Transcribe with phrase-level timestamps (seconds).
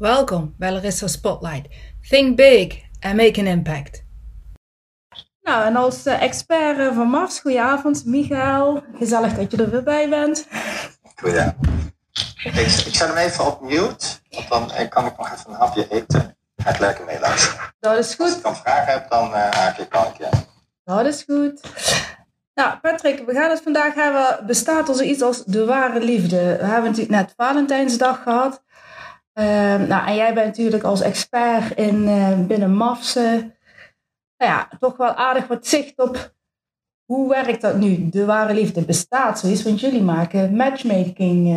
[0.00, 1.68] Welkom bij Larissa Spotlight.
[2.08, 4.04] Think big and make an impact.
[5.42, 8.82] Nou, en als uh, expert uh, van Mars, goedenavond Michael.
[8.98, 10.46] Gezellig dat je er weer bij bent.
[11.16, 11.66] Goedenavond.
[12.44, 15.56] Ik, ik zet hem even op mute, want dan eh, kan ik nog even een
[15.56, 16.36] hapje eten.
[16.56, 17.74] Ga ik lekker meeluisteren.
[17.80, 18.26] Dat is goed.
[18.26, 20.30] Als ik dan vragen heb, dan uh, haak ik kan ik ja.
[20.84, 21.60] Dat is goed.
[22.54, 24.46] Nou, Patrick, we gaan het vandaag hebben.
[24.46, 26.36] Bestaat er zoiets als de ware liefde?
[26.36, 28.62] We hebben natuurlijk net Valentijnsdag gehad.
[29.34, 29.44] Uh,
[29.76, 33.58] nou, en jij bent natuurlijk als expert in, uh, binnen MAFSE
[34.40, 36.32] nou ja, toch wel aardig wat zicht op
[37.04, 38.08] hoe werkt dat nu?
[38.08, 41.46] De ware liefde bestaat zoiets, want jullie maken matchmaking.
[41.46, 41.54] Uh,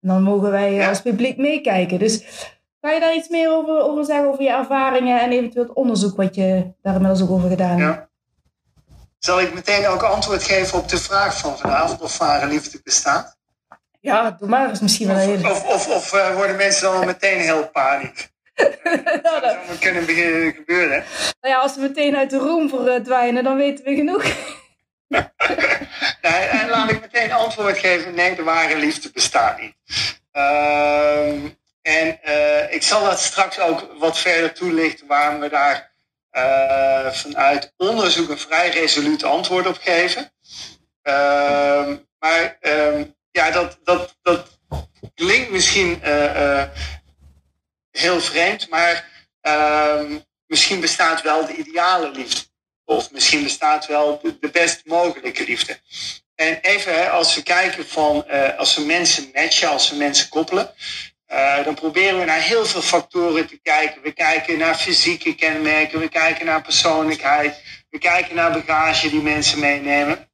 [0.00, 1.98] en dan mogen wij als publiek meekijken.
[1.98, 2.24] Dus
[2.80, 6.16] kan je daar iets meer over, over zeggen, over je ervaringen en eventueel het onderzoek
[6.16, 7.96] wat je daar inmiddels ook over gedaan hebt?
[7.96, 8.08] Ja.
[9.18, 13.38] Zal ik meteen ook antwoord geven op de vraag van vanavond of ware liefde bestaat?
[14.00, 17.40] Ja, doe maar eens misschien wel Of, of, of, of uh, worden mensen dan meteen
[17.40, 18.28] heel paniek?
[19.04, 20.04] dat zou dat kunnen
[20.54, 21.04] gebeuren.
[21.40, 24.22] Nou ja, als we meteen uit de room verdwijnen, dan weten we genoeg.
[26.22, 28.14] nee, en laat ik meteen antwoord geven.
[28.14, 29.74] Nee, de ware liefde bestaat niet.
[30.32, 31.32] Uh,
[31.82, 35.90] en uh, ik zal dat straks ook wat verder toelichten waarom we daar
[36.32, 40.32] uh, vanuit onderzoek een vrij resoluut antwoord op geven.
[41.02, 44.58] Ehm, maar ehm, ja, dat, dat, dat
[45.14, 46.62] klinkt misschien uh,
[47.90, 49.08] heel vreemd, maar
[49.42, 50.04] uh,
[50.46, 52.48] misschien bestaat wel de ideale liefde.
[52.84, 55.78] Of misschien bestaat wel de, best mogelijke liefde.
[56.34, 60.28] En even hè, als we kijken van, uh, als we mensen matchen, als we mensen
[60.28, 60.74] koppelen,
[61.64, 64.02] dan proberen we naar heel veel factoren te kijken.
[64.02, 69.58] We kijken naar fysieke kenmerken, we kijken naar persoonlijkheid, we kijken naar bagage die mensen
[69.58, 70.29] meenemen.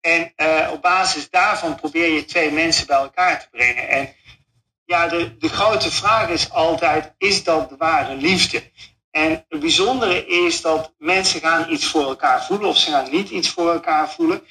[0.00, 3.88] En uh, op basis daarvan probeer je twee mensen bij elkaar te brengen.
[3.88, 4.14] En
[4.84, 8.70] ja, de, de grote vraag is altijd, is dat de ware liefde?
[9.10, 13.30] En het bijzondere is dat mensen gaan iets voor elkaar voelen of ze gaan niet
[13.30, 14.42] iets voor elkaar voelen.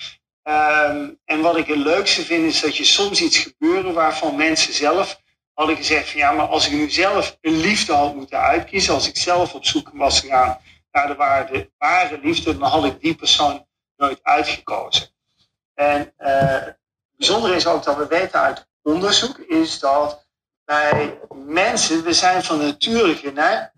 [0.43, 4.73] Um, en wat ik het leukste vind is dat je soms iets gebeuren waarvan mensen
[4.73, 5.21] zelf
[5.53, 9.07] hadden gezegd van ja, maar als ik nu zelf een liefde had moeten uitkiezen, als
[9.07, 10.57] ik zelf op zoek was gegaan
[10.91, 13.65] naar de ware, ware liefde, dan had ik die persoon
[13.97, 15.12] nooit uitgekozen.
[15.73, 16.77] En uh, het
[17.17, 20.25] bijzondere is ook dat we weten uit onderzoek is dat
[20.65, 23.71] bij mensen, we zijn van nature geneigd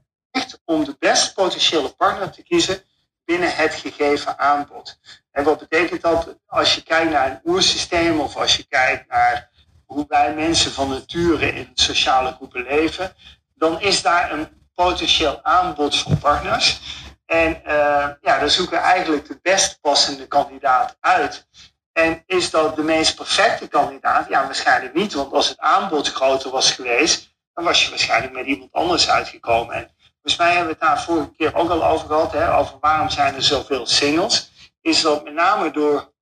[0.66, 2.84] om de best potentiële partner te kiezen
[3.26, 5.00] binnen het gegeven aanbod.
[5.32, 9.50] En wat betekent dat als je kijkt naar een oersysteem of als je kijkt naar
[9.86, 13.16] hoe wij mensen van nature in sociale groepen leven,
[13.54, 16.82] dan is daar een potentieel aanbod voor partners.
[17.26, 21.48] En uh, ja, dan zoeken we eigenlijk de best passende kandidaat uit.
[21.96, 24.30] En is dat de meest perfecte kandidaat?
[24.30, 25.14] Ja, waarschijnlijk niet.
[25.14, 29.76] Want als het aanbod groter was geweest, dan was je waarschijnlijk met iemand anders uitgekomen.
[29.76, 32.78] En volgens mij hebben we het daar vorige keer ook al over gehad, hè, over
[32.80, 34.52] waarom zijn er zoveel singles.
[34.82, 36.14] Is dat met name door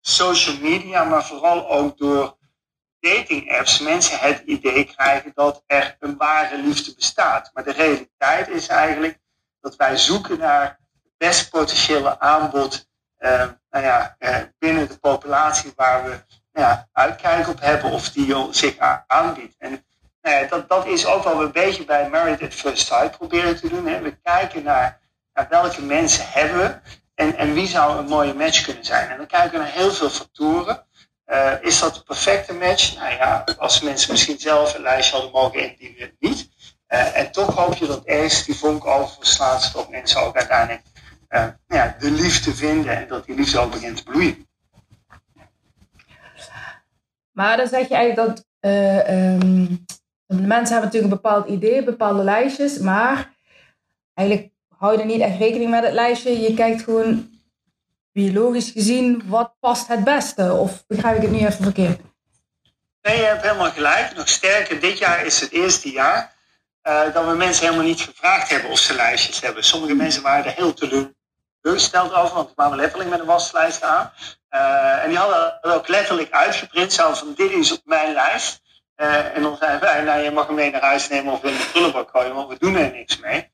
[0.00, 2.36] social media, maar vooral ook door
[3.00, 7.50] dating apps, mensen het idee krijgen dat er een ware liefde bestaat.
[7.52, 9.18] Maar de realiteit is eigenlijk
[9.60, 12.88] dat wij zoeken naar het best potentiële aanbod
[13.70, 16.10] nou ja, uh, binnen de populatie waar we
[16.52, 18.74] nou ja, uitkijk op hebben of die zich
[19.06, 19.54] aanbiedt.
[19.58, 19.84] En
[20.22, 23.56] nou ja, dat, dat is ook wel een beetje bij Married at First Sight proberen
[23.56, 23.86] te doen.
[23.86, 24.00] Hè.
[24.00, 25.00] We kijken naar,
[25.48, 26.74] welke mensen hebben we
[27.14, 29.10] en, en wie zou een mooie match kunnen zijn.
[29.10, 30.84] En dan kijken we naar heel veel factoren.
[31.26, 32.96] Uh, is dat de perfecte match?
[32.96, 36.48] Nou ja, als mensen misschien zelf een lijstje hadden mogen indienen, niet.
[36.86, 40.82] En toch hoop je dat ergens die vonk overslaat, zodat mensen ook uiteindelijk
[41.30, 44.48] uh, ja, de liefde vinden en dat die liefde ook begint te bloeien.
[47.30, 49.84] Maar dan zeg je eigenlijk dat uh, um,
[50.26, 53.34] de mensen hebben natuurlijk een bepaald idee, bepaalde lijstjes, maar
[54.14, 56.40] eigenlijk hou je er niet echt rekening met het lijstje.
[56.40, 57.38] Je kijkt gewoon
[58.12, 60.52] biologisch gezien wat past het beste.
[60.52, 62.00] Of begrijp ik het nu even verkeerd?
[63.02, 64.16] Nee, je hebt helemaal gelijk.
[64.16, 66.34] Nog sterker, dit jaar is het eerste jaar
[66.82, 69.64] uh, dat we mensen helemaal niet gevraagd hebben of ze lijstjes hebben.
[69.64, 71.18] Sommige mensen waren er heel teleurgesteld
[71.62, 74.12] over, want die kwamen letterlijk met een waslijst aan.
[74.50, 78.62] Uh, en die hadden het ook letterlijk uitgeprint, zo van dit is op mijn lijst.
[78.96, 81.52] Uh, en dan zeiden wij, nou je mag hem mee naar huis nemen of in
[81.52, 83.50] de prullenbak gooien, want we doen er niks mee.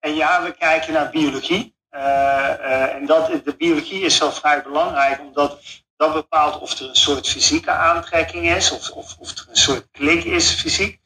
[0.00, 1.76] en ja, we kijken naar biologie.
[1.90, 5.58] en dat, de biologie is zo vrij belangrijk, omdat
[5.96, 9.88] dat bepaalt of er een soort fysieke aantrekking is, of, of, of er een soort
[9.90, 10.97] klik is fysiek.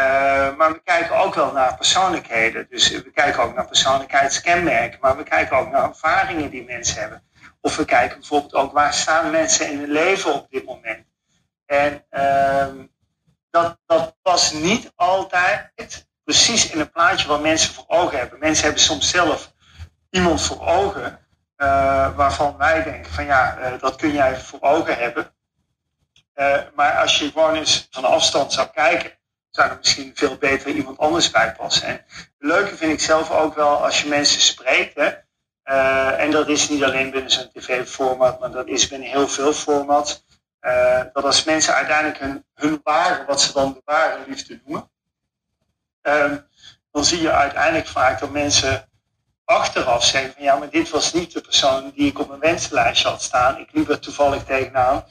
[0.00, 2.66] Uh, maar we kijken ook wel naar persoonlijkheden.
[2.70, 4.98] Dus we kijken ook naar persoonlijkheidskenmerken.
[5.00, 7.22] Maar we kijken ook naar ervaringen die mensen hebben.
[7.60, 11.06] Of we kijken bijvoorbeeld ook waar staan mensen in hun leven op dit moment.
[11.66, 12.84] En uh,
[13.50, 15.72] dat, dat past niet altijd
[16.24, 18.38] precies in het plaatje wat mensen voor ogen hebben.
[18.38, 19.52] Mensen hebben soms zelf
[20.10, 21.26] iemand voor ogen
[21.56, 25.34] uh, waarvan wij denken van ja, uh, dat kun jij voor ogen hebben.
[26.74, 29.19] Maar als je gewoon eens van afstand zou kijken,
[29.50, 32.04] zou er misschien veel beter iemand anders bij passen.
[32.38, 34.94] Leuke vind ik zelf ook wel als je mensen spreekt.
[34.94, 35.08] Hè,
[36.12, 40.24] en dat is niet alleen binnen zo'n tv-format, maar dat is binnen heel veel formats.
[41.12, 42.80] dat als mensen uiteindelijk hun, hun
[43.26, 44.90] wat ze dan de ware liefde noemen,
[46.90, 48.88] dan zie je uiteindelijk vaak dat mensen
[49.44, 53.08] achteraf zeggen van ja, maar dit was niet de persoon die ik op mijn wensenlijstje
[53.08, 53.58] had staan.
[53.58, 55.04] Ik liep er toevallig tegenaan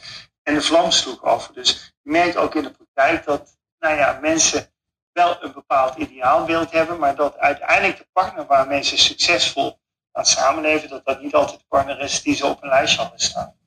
[0.44, 1.48] en de vlam sloeg af.
[1.48, 4.72] Dus je merkt ook in de praktijk dat nou ja, mensen
[5.12, 9.80] wel een bepaald ideaalbeeld hebben, maar dat uiteindelijk de partner waar mensen succesvol
[10.12, 13.20] aan samenleven, dat dat niet altijd de partner is die ze op een lijstje hadden
[13.20, 13.58] staan.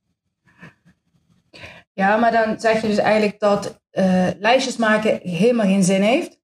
[1.92, 6.40] Ja, maar dan zeg je dus eigenlijk dat uh, lijstjes maken helemaal geen zin heeft.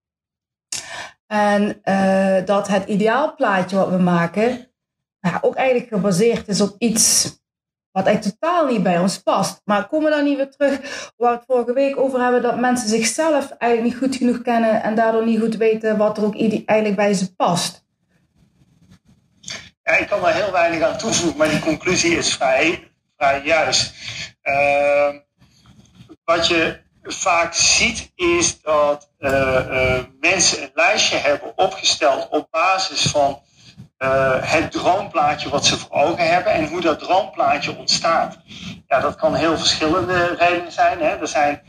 [1.27, 4.71] En uh, dat het ideaalplaatje wat we maken,
[5.21, 7.38] nou, ook eigenlijk gebaseerd is op iets
[7.99, 9.61] wat eigenlijk totaal niet bij ons past.
[9.65, 12.59] Maar komen we dan niet weer terug waar we het vorige week over hebben, dat
[12.59, 16.37] mensen zichzelf eigenlijk niet goed genoeg kennen en daardoor niet goed weten wat er ook
[16.37, 17.87] eigenlijk bij ze past?
[19.99, 23.95] Ik kan er heel weinig aan toevoegen, maar die conclusie is vrij, vrij juist.
[24.43, 25.09] Uh,
[26.25, 33.03] wat je vaak ziet is dat uh, uh, mensen een lijstje hebben opgesteld op basis
[33.03, 33.43] van
[33.99, 38.39] uh, het droomplaatje wat ze voor ogen hebben en hoe dat droomplaatje ontstaat.
[38.87, 41.01] Ja, dat kan heel verschillende redenen zijn.
[41.01, 41.17] Hè.
[41.17, 41.63] Er zijn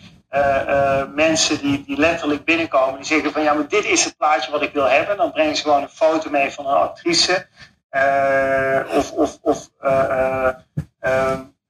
[1.15, 4.61] mensen die, die letterlijk binnenkomen die zeggen van ja, maar dit is het plaatje wat
[4.61, 5.17] ik wil hebben.
[5.17, 7.47] Dan brengen ze gewoon een foto mee van een actrice.
[8.89, 9.39] of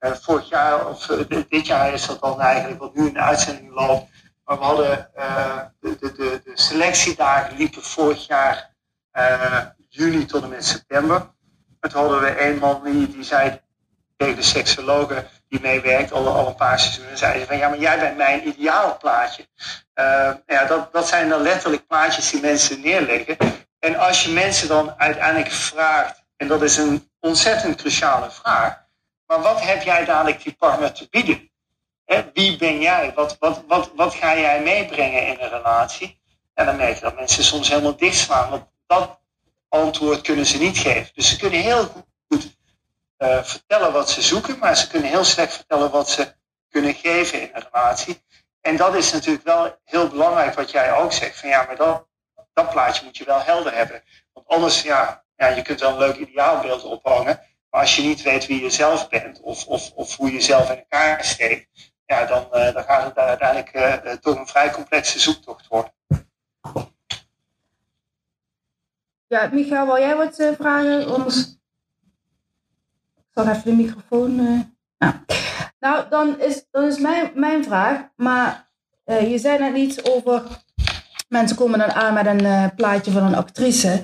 [0.00, 1.06] vorig jaar, of
[1.48, 4.10] dit jaar is dat dan eigenlijk wat nu in de uitzending loopt.
[4.44, 5.10] Maar we hadden
[5.80, 8.70] de, de, de, de, selectiedagen liepen vorig jaar
[9.90, 11.30] juni tot en met september.
[11.80, 13.60] Toen hadden we een man die, die zei
[14.16, 17.98] tegen de seksologe die meewerkt, al, al een paar seizoenen, zei van ja, maar jij
[17.98, 19.46] bent mijn ideaalplaatje.
[20.46, 23.36] ja, dat, dat zijn dan letterlijk plaatjes die mensen neerleggen.
[23.78, 28.84] En als je mensen dan uiteindelijk vraagt, en dat is een ontzettend cruciale vraag,
[29.26, 31.50] maar wat heb jij dadelijk die partner te bieden?
[32.32, 33.12] wie ben jij?
[33.14, 36.20] Wat, wat, wat, wat ga jij meebrengen in een relatie?
[36.54, 38.50] En dan merk je dat mensen soms helemaal dichtslaan.
[38.50, 39.19] Want dat
[39.70, 41.10] antwoord kunnen ze niet geven.
[41.14, 42.56] Dus ze kunnen heel goed
[43.18, 46.34] uh, vertellen wat ze zoeken, maar ze kunnen heel slecht vertellen wat ze
[46.68, 48.22] kunnen geven in een relatie.
[48.60, 51.38] En dat is natuurlijk wel heel belangrijk wat jij ook zegt.
[51.38, 52.06] Van ja, maar dat,
[52.52, 54.02] dat plaatje moet je wel helder hebben.
[54.32, 57.40] Want anders, ja, ja, je kunt wel een leuk ideaalbeeld ophangen.
[57.70, 60.70] Maar als je niet weet wie je zelf bent of, of, of hoe je zelf
[60.70, 61.68] in elkaar steekt,
[62.06, 63.74] ja, dan, uh, dan gaat het uiteindelijk
[64.04, 65.92] uh, toch een vrij complexe zoektocht worden.
[69.30, 71.00] Ja, Michael, wil jij wat uh, vragen?
[71.00, 71.06] Ik
[73.34, 74.34] zal even de microfoon.
[74.98, 75.14] Nou.
[75.80, 78.68] nou, dan is, dan is mijn, mijn vraag, maar
[79.04, 80.42] je zei net iets over.
[81.28, 84.02] Mensen komen dan aan met een plaatje van een actrice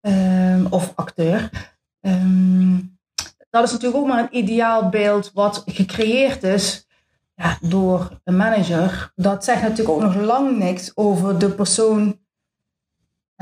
[0.00, 1.50] ehm, of acteur.
[2.00, 2.98] Um,
[3.50, 6.86] dat is natuurlijk ook maar een ideaal beeld wat gecreëerd is
[7.34, 9.12] ja, door een manager.
[9.14, 12.22] Dat zegt natuurlijk ook nog lang niks over de persoon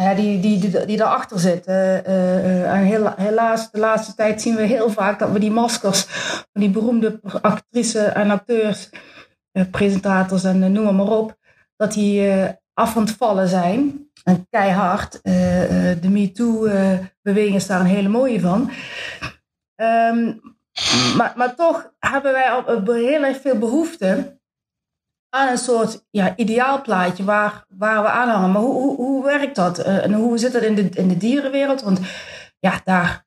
[0.02, 1.66] ja, die, die, die, die daarachter zit.
[1.66, 2.84] Uh, en
[3.16, 6.02] helaas, de laatste tijd zien we heel vaak dat we die maskers
[6.52, 8.90] van die beroemde actrices en acteurs,
[9.70, 11.36] presentators en noem maar op,
[11.76, 12.30] dat die
[12.74, 14.10] af aan het vallen zijn.
[14.24, 15.20] En keihard.
[15.22, 18.70] de MeToo-beweging is daar een hele mooie van.
[19.76, 20.40] Um,
[21.16, 24.40] maar, maar toch hebben wij al heel erg veel behoefte
[25.34, 28.52] aan een soort ja, ideaalplaatje waar, waar we aan hangen.
[28.52, 29.78] Maar hoe, hoe, hoe werkt dat?
[29.78, 31.82] Uh, en hoe zit dat in de, in de dierenwereld?
[31.82, 32.00] Want
[32.58, 33.24] ja, daar,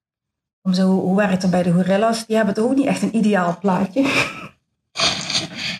[0.71, 2.25] zo, hoe werkt het bij de gorillas?
[2.25, 4.05] Die hebben toch ook niet echt een ideaal plaatje?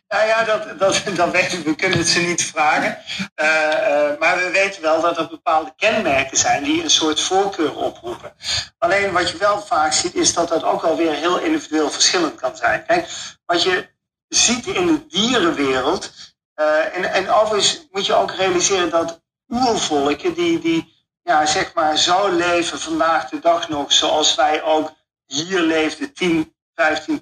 [0.08, 1.76] Nou ja, dat, dat, dat weten we.
[1.76, 2.98] Kunnen het ze niet vragen.
[3.36, 7.76] Uh, uh, maar we weten wel dat er bepaalde kenmerken zijn die een soort voorkeur
[7.76, 8.34] oproepen.
[8.78, 12.56] Alleen wat je wel vaak ziet, is dat dat ook alweer heel individueel verschillend kan
[12.56, 12.86] zijn.
[12.86, 13.10] Kijk,
[13.46, 13.88] wat je
[14.28, 16.12] ziet in de dierenwereld.
[16.56, 21.98] Uh, en, en overigens moet je ook realiseren dat oervolken die, die ja, zeg maar
[21.98, 24.94] zo leven vandaag de dag nog zoals wij ook
[25.26, 27.20] hier leefden 10, 15,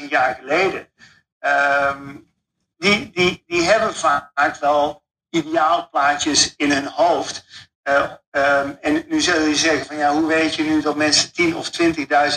[0.00, 0.88] 20.000 jaar geleden.
[1.40, 2.32] Um,
[2.76, 7.44] die, die, die hebben vaak wel ideaalplaatjes in hun hoofd.
[7.84, 11.32] Uh, um, en nu zul je zeggen van ja, hoe weet je nu dat mensen
[11.32, 11.70] 10 of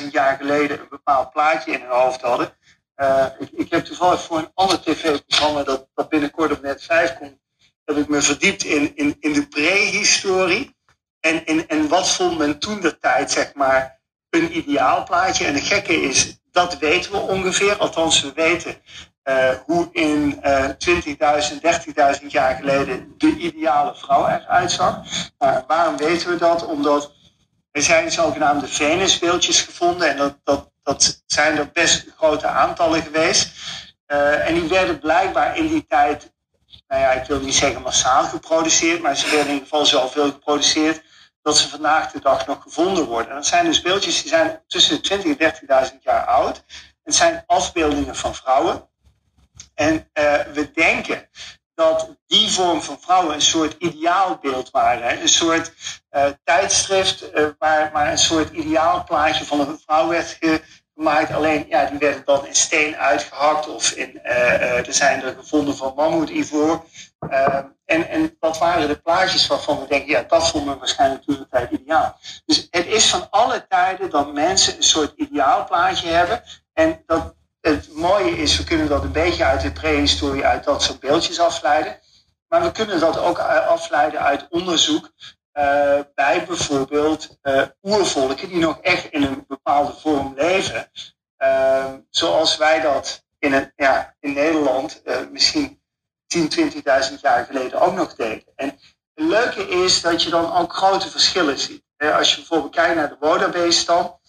[0.02, 2.54] 20.000 jaar geleden een bepaald plaatje in hun hoofd hadden?
[2.98, 7.18] Uh, ik, ik heb toevallig voor een ander tv-programma dat, dat binnenkort op net 5
[7.18, 7.38] komt,
[7.86, 10.76] heb ik me verdiept in, in, in de prehistorie.
[11.20, 15.46] En, en, en wat vond men toen de tijd, zeg maar, een ideaalplaatje.
[15.46, 17.78] En het gekke is, dat weten we ongeveer.
[17.78, 18.76] Althans, we weten
[19.24, 20.72] uh, hoe in uh, 20.000,
[22.22, 24.98] 30.000 jaar geleden de ideale vrouw eruit zag.
[25.68, 26.66] Waarom weten we dat?
[26.66, 27.12] Omdat
[27.72, 30.10] er zijn zogenaamde Venusbeeldjes gevonden.
[30.10, 33.52] En dat, dat, dat zijn er best grote aantallen geweest.
[34.08, 36.34] Uh, en die werden blijkbaar in die tijd,
[36.88, 40.32] nou ja, ik wil niet zeggen massaal geproduceerd, maar ze werden in ieder geval zoveel
[40.32, 41.02] geproduceerd
[41.42, 43.30] dat ze vandaag de dag nog gevonden worden.
[43.30, 46.64] En dat zijn dus beeldjes die zijn tussen de 20.000 en 30.000 jaar oud.
[47.04, 48.90] Het zijn afbeeldingen van vrouwen.
[49.74, 51.30] En uh, we denken
[51.76, 55.22] dat die vorm van vrouwen een soort ideaalbeeld waren.
[55.22, 55.74] Een soort
[56.12, 60.40] uh, tijdschrift uh, waar, waar een soort ideaalplaatje van een vrouw werd
[60.96, 61.34] gemaakt.
[61.34, 65.94] Alleen, ja, die werden dan in steen uitgehakt of in, er zijn er gevonden van
[65.96, 66.86] mammoetivoor.
[67.86, 71.36] en, en dat waren de plaatjes waarvan we denken, ja, dat vonden we waarschijnlijk toen
[71.36, 72.18] de tijd ideaal.
[72.46, 76.44] Dus het is van alle tijden dat mensen een soort ideaalplaatje hebben.
[76.74, 77.36] En dat
[77.72, 81.40] het mooie is, we kunnen dat een beetje uit de prehistorie, uit dat soort beeldjes
[81.40, 82.00] afleiden.
[82.48, 85.12] Maar we kunnen dat ook afleiden uit onderzoek
[85.54, 90.92] uh, bij bijvoorbeeld uh, oervolken die nog echt in een bepaalde vorm leven.
[91.38, 95.02] Uh, zoals wij dat in, een, ja, in Nederland
[95.32, 95.82] misschien
[96.28, 98.54] 10, 20.000 jaar geleden ook nog deden.
[98.56, 98.68] En
[99.14, 101.84] het leuke is dat je dan ook grote verschillen ziet.
[101.98, 104.20] Als je bijvoorbeeld kijkt naar de Wodabe-stam,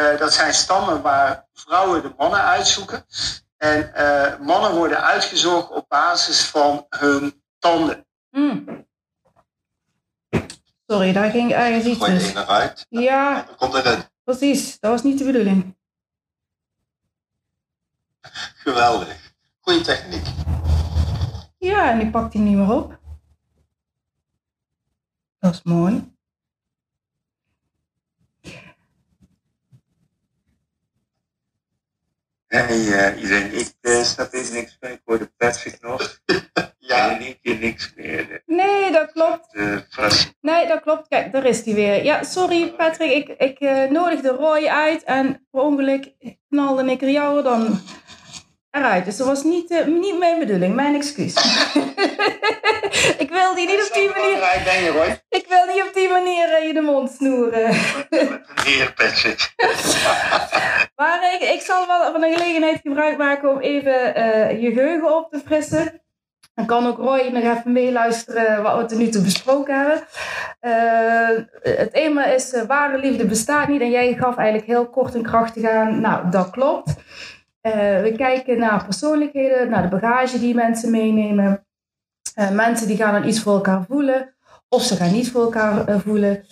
[0.00, 3.04] uh, dat zijn stammen waar vrouwen de mannen uitzoeken.
[3.56, 8.06] En uh, mannen worden uitgezocht op basis van hun tanden.
[8.30, 8.86] Mm.
[10.86, 12.30] Sorry, daar ging ergens iets Gooi mis.
[12.32, 12.86] je eruit.
[12.88, 14.02] Ja, Dan komt erin.
[14.24, 14.78] precies.
[14.80, 15.76] Dat was niet de bedoeling.
[18.56, 19.32] Geweldig.
[19.60, 20.26] Goeie techniek.
[21.58, 22.98] Ja, en die pakt hij niet meer op.
[25.38, 26.16] Dat is mooi.
[32.48, 34.90] Hey, uh, iedereen, ik uh, snap eens niks meer.
[34.90, 36.18] Ik hoorde Patrick nog.
[36.78, 37.10] Ja.
[37.10, 38.42] En één keer niks meer.
[38.46, 39.52] Nee, dat klopt.
[39.52, 40.34] De verrassing.
[40.40, 41.08] Nee, dat klopt.
[41.08, 42.04] Kijk, daar is hij weer.
[42.04, 46.12] Ja, sorry Patrick, ik, ik uh, nodigde Roy uit en per ongeluk
[46.48, 47.80] knalde ik er jou dan
[48.78, 49.04] eruit.
[49.04, 51.34] Dus dat was niet, uh, niet mijn bedoeling, mijn excuus.
[53.24, 54.36] ik wilde je niet op die manier...
[54.38, 55.18] Je.
[55.28, 57.68] Ik wil niet op die manier uh, je de mond snoeren.
[58.94, 59.54] Patrick.
[60.96, 65.16] maar ik, ik zal wel van de gelegenheid gebruik maken om even uh, je geheugen
[65.16, 66.02] op te frissen.
[66.54, 70.02] Dan kan ook Roy nog even meeluisteren wat we tot nu toe besproken hebben.
[70.60, 71.44] Uh,
[71.78, 73.80] het thema is ware liefde bestaat niet.
[73.80, 76.00] En jij gaf eigenlijk heel kort en krachtig aan.
[76.00, 76.94] Nou, dat klopt.
[77.68, 81.66] Uh, we kijken naar persoonlijkheden, naar de bagage die mensen meenemen.
[82.52, 84.34] mensen die gaan dan iets voor elkaar voelen.
[84.68, 86.46] Of ze gaan niet voor elkaar voelen.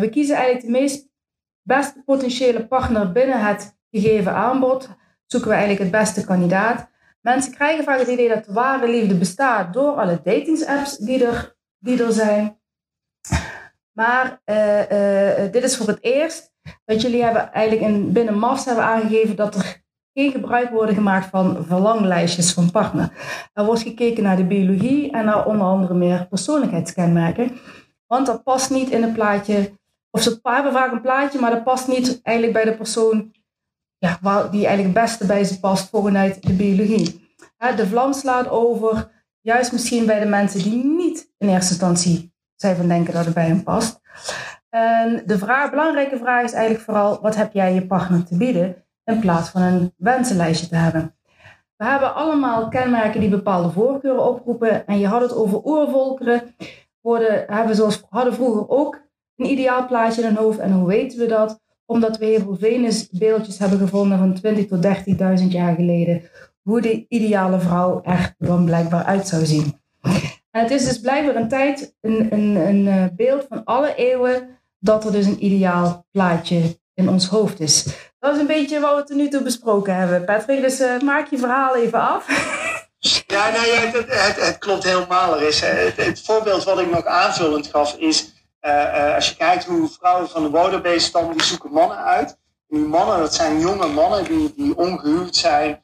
[0.00, 1.08] we kiezen eigenlijk de meest
[1.62, 4.88] beste potentiële partner binnen het gegeven aanbod.
[5.26, 6.90] Zoeken we eigenlijk het beste kandidaat.
[7.20, 11.56] Mensen krijgen vaak het idee dat de ware liefde bestaat door alle datingsapps die er,
[11.78, 12.60] die er zijn.
[13.92, 14.40] Maar
[15.50, 16.52] dit is voor het eerst
[16.84, 19.82] dat jullie hebben eigenlijk in, binnen MAFS hebben aangegeven dat er
[20.14, 23.12] geen gebruik wordt gemaakt van verlanglijstjes van partner.
[23.52, 27.52] Er wordt gekeken naar de biologie en naar onder andere meer persoonlijkheidskenmerken.
[28.06, 29.78] Want dat past niet in het plaatje,
[30.10, 33.32] of ze hebben vaak een plaatje, maar dat past niet eigenlijk bij de persoon
[33.98, 34.18] ja,
[34.50, 37.28] die eigenlijk het beste bij ze past vanuit de biologie.
[37.76, 42.76] De vlam slaat over, juist misschien bij de mensen die niet in eerste instantie zijn
[42.76, 44.00] van denken dat het bij hem past.
[44.68, 48.84] En de vraag, belangrijke vraag is eigenlijk vooral, wat heb jij je partner te bieden,
[49.10, 51.14] in plaats van een wensenlijstje te hebben.
[51.76, 54.86] We hebben allemaal kenmerken die bepaalde voorkeuren oproepen.
[54.86, 56.54] En je had het over oervolkeren.
[57.00, 59.00] Worden, hebben zoals hadden vroeger ook
[59.36, 60.58] een ideaal plaatje in hun hoofd.
[60.58, 61.60] En hoe weten we dat?
[61.86, 64.84] Omdat we heel veel Venusbeeldjes hebben gevonden van 20 tot
[65.40, 66.22] 30.000 jaar geleden.
[66.62, 69.78] Hoe de ideale vrouw er dan blijkbaar uit zou zien.
[70.50, 74.48] En het is dus blijkbaar een tijd, een, een, een beeld van alle eeuwen,
[74.78, 78.09] dat er dus een ideaal plaatje in ons hoofd is.
[78.20, 80.60] Dat is een beetje wat we tot nu toe besproken hebben, Patrick.
[80.60, 82.26] Dus uh, maak je verhaal even af.
[83.26, 85.36] Ja, nou ja, het, het, klopt helemaal.
[85.36, 89.64] Er is, het, het, voorbeeld wat ik nog aanvullend gaf is, uh, als je kijkt
[89.64, 92.38] hoe vrouwen van de Wodabe-stam, die zoeken mannen uit.
[92.68, 95.82] Die mannen, dat zijn jonge mannen die, die ongehuwd zijn,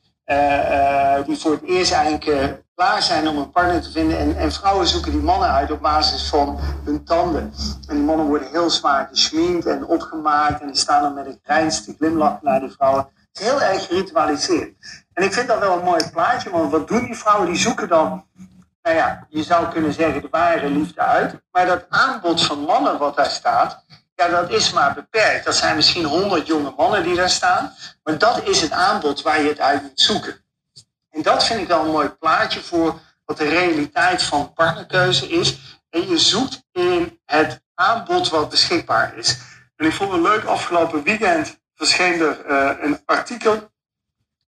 [1.27, 4.19] die voor het eerst eigenlijk klaar zijn om een partner te vinden.
[4.19, 7.53] En, en, vrouwen zoeken die mannen uit op basis van hun tanden.
[7.89, 10.61] En die mannen worden heel zwaar geschminkt en opgemaakt.
[10.61, 13.09] En die staan dan met een grijns te glimlachen naar die vrouwen.
[13.33, 14.75] Het is heel erg geritualiseerd.
[15.13, 17.47] En ik vind dat wel een mooi plaatje, want wat doen die vrouwen?
[17.47, 18.25] Die zoeken dan
[18.83, 21.35] nou ja, je zou kunnen zeggen de ware liefde uit.
[21.51, 25.45] Maar dat aanbod van mannen wat daar staat, ja, dat is maar beperkt.
[25.45, 27.75] Dat zijn misschien honderd jonge mannen die daar staan.
[28.03, 30.45] Maar dat is het aanbod waar je het uit moet zoeken.
[31.17, 35.59] En dat vind ik wel een mooi plaatje voor wat de realiteit van partnerkeuze is.
[35.91, 39.39] En je zoekt in het aanbod wat beschikbaar is.
[39.77, 43.53] En ik vond het leuk, afgelopen weekend verscheen er uh, een artikel.
[43.53, 43.71] Het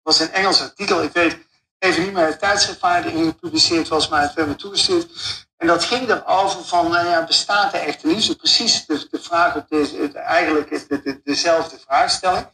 [0.02, 1.02] was een Engels artikel.
[1.02, 1.38] Ik weet
[1.78, 5.08] even niet meer het tijdschrift waar het in gepubliceerd was, maar het werd me toegestuurd.
[5.56, 8.36] En dat ging erover van, nou ja, bestaat er echt liefde?
[8.36, 12.46] Precies de, de vraag op deze, eigenlijk de, dezelfde vraagstelling.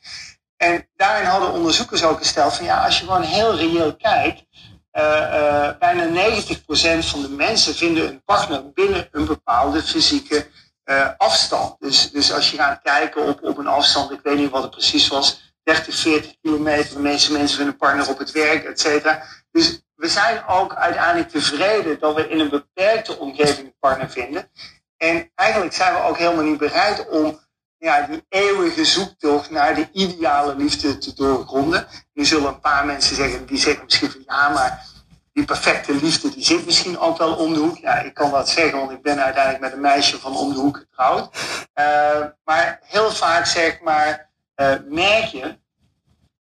[0.64, 4.44] En daarin hadden onderzoekers ook gesteld van, ja, als je gewoon heel reëel kijkt,
[4.92, 10.46] uh, uh, bijna 90% van de mensen vinden een partner binnen een bepaalde fysieke
[10.84, 11.76] uh, afstand.
[11.78, 14.70] Dus, dus als je gaat kijken op, op een afstand, ik weet niet wat het
[14.70, 18.80] precies was, 30, 40 kilometer, de meeste mensen vinden een partner op het werk, et
[18.80, 19.22] cetera.
[19.50, 24.50] Dus we zijn ook uiteindelijk tevreden dat we in een beperkte omgeving een partner vinden.
[24.96, 27.43] En eigenlijk zijn we ook helemaal niet bereid om
[27.84, 31.86] ja, die eeuwige zoektocht naar de ideale liefde te doorgronden.
[32.12, 34.86] Nu zullen een paar mensen zeggen, die zeggen misschien van ja, maar
[35.32, 37.78] die perfecte liefde die zit misschien ook wel om de hoek.
[37.78, 40.58] Ja, ik kan dat zeggen, want ik ben uiteindelijk met een meisje van om de
[40.58, 41.36] hoek getrouwd.
[41.74, 45.58] Uh, maar heel vaak zeg maar, uh, merk je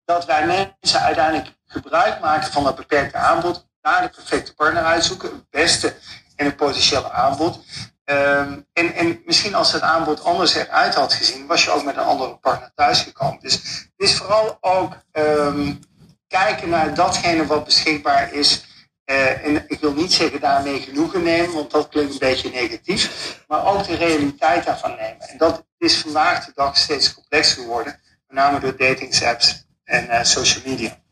[0.05, 5.29] dat wij mensen uiteindelijk gebruik maken van dat beperkte aanbod, naar de perfecte partner uitzoeken,
[5.29, 5.95] het beste
[6.35, 7.59] en het potentiële aanbod.
[8.05, 11.97] Um, en, en misschien als het aanbod anders eruit had gezien, was je ook met
[11.97, 13.39] een andere partner thuisgekomen.
[13.41, 15.79] Dus het is vooral ook um,
[16.27, 18.65] kijken naar datgene wat beschikbaar is.
[19.05, 23.35] Uh, en ik wil niet zeggen daarmee genoegen nemen, want dat klinkt een beetje negatief.
[23.47, 25.29] Maar ook de realiteit daarvan nemen.
[25.29, 27.99] En dat is vandaag de dag steeds complexer geworden.
[28.27, 31.02] Met name door datingsapps en uh, social media.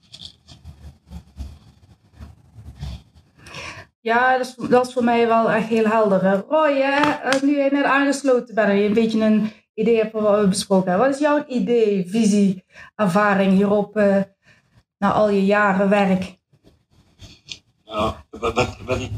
[4.01, 6.43] Ja, dat is, dat voor mij wel echt heel helder.
[6.49, 10.23] Roy, hè, nu je net aangesloten bent en je een beetje een idee hebt van
[10.23, 11.07] wat we besproken hebben.
[11.07, 12.63] Wat is jouw idee, visie,
[12.95, 14.21] ervaring hierop uh,
[14.97, 16.39] na al je jaren werk?
[17.85, 19.11] Nou, wat, wat, wat ik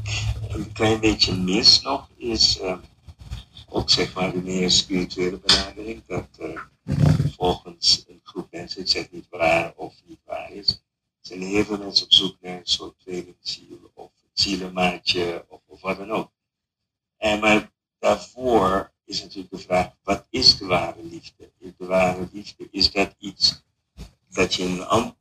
[0.49, 2.77] een klein beetje mis nog is uh,
[3.69, 6.03] ook zeg maar de meer spirituele benadering.
[6.07, 6.59] Dat uh,
[7.37, 10.83] volgens een groep mensen, ik zeg niet waar of niet waar is,
[11.21, 16.11] zijn heel veel mensen op zoek naar een soort tweelingziel of zielenmaatje of, wat dan
[16.11, 16.31] ook.
[17.17, 21.51] En maar daarvoor is natuurlijk de vraag, wat is de ware liefde?
[21.59, 23.63] De ware liefde, is dat iets
[24.29, 25.15] dat je in een ander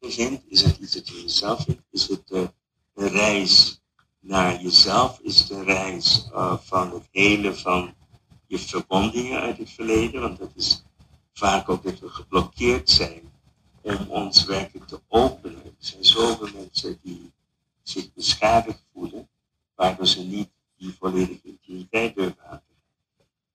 [0.00, 0.44] vindt?
[0.48, 1.82] Is het iets dat je in jezelf vindt?
[1.90, 2.52] Is het een
[2.94, 3.80] reis
[4.20, 5.20] naar jezelf?
[5.20, 7.94] Is het een reis uh, van het hele van
[8.46, 10.20] je verbondingen uit het verleden?
[10.20, 10.82] Want dat is
[11.32, 13.32] vaak ook dat we geblokkeerd zijn
[13.80, 15.64] om ons werkelijk te openen.
[15.64, 17.32] Er zijn zoveel mensen die
[17.88, 19.28] zich beschadigd voelen,
[19.74, 22.74] waardoor ze niet die volledige intimiteit durven aan te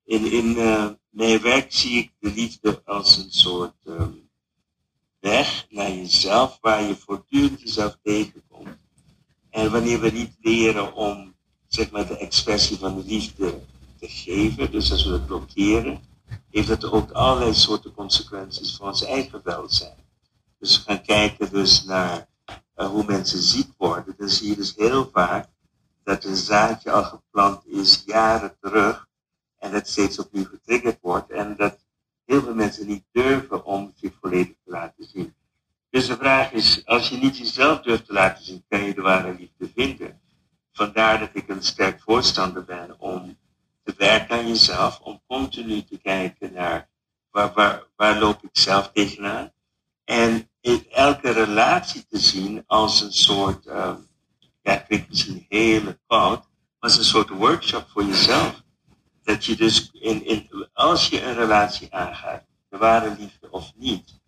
[0.10, 0.26] gaan.
[0.26, 4.30] In, uh, mijn werk zie ik de liefde als een soort um,
[5.20, 8.78] weg naar jezelf, waar je voortdurend jezelf tegenkomt.
[9.50, 11.34] En wanneer we niet leren om
[11.68, 13.60] zeg maar, de expressie van de liefde
[14.00, 16.02] te geven, dus als we het blokkeren,
[16.50, 19.98] heeft dat ook allerlei soorten consequenties voor ons eigen welzijn.
[20.60, 22.28] Dus we gaan kijken dus naar
[22.76, 25.48] uh, hoe mensen ziek worden, dan zie je dus heel vaak
[26.04, 29.08] dat een zaadje al geplant is jaren terug
[29.58, 31.86] en dat steeds opnieuw getriggerd wordt en dat
[32.26, 35.34] heel veel mensen niet durven om zich volledig te laten zien.
[35.90, 39.02] Dus de vraag is, als je niet jezelf durft te laten zien, kan je de
[39.02, 40.22] ware liefde vinden.
[40.72, 43.38] Vandaar dat ik een sterk voorstander ben om
[43.84, 46.90] te werken aan jezelf, om continu te kijken naar
[47.32, 49.52] waar, waar, waar loop ik zelf tegenaan.
[50.06, 50.50] En
[50.90, 53.96] elke relatie te zien als een soort, uh,
[54.62, 58.62] ja, ik weet misschien heel koud, maar als een soort workshop voor jezelf.
[59.24, 64.22] Dat je dus, in, als je een relatie aangaat, de ware liefde of niet,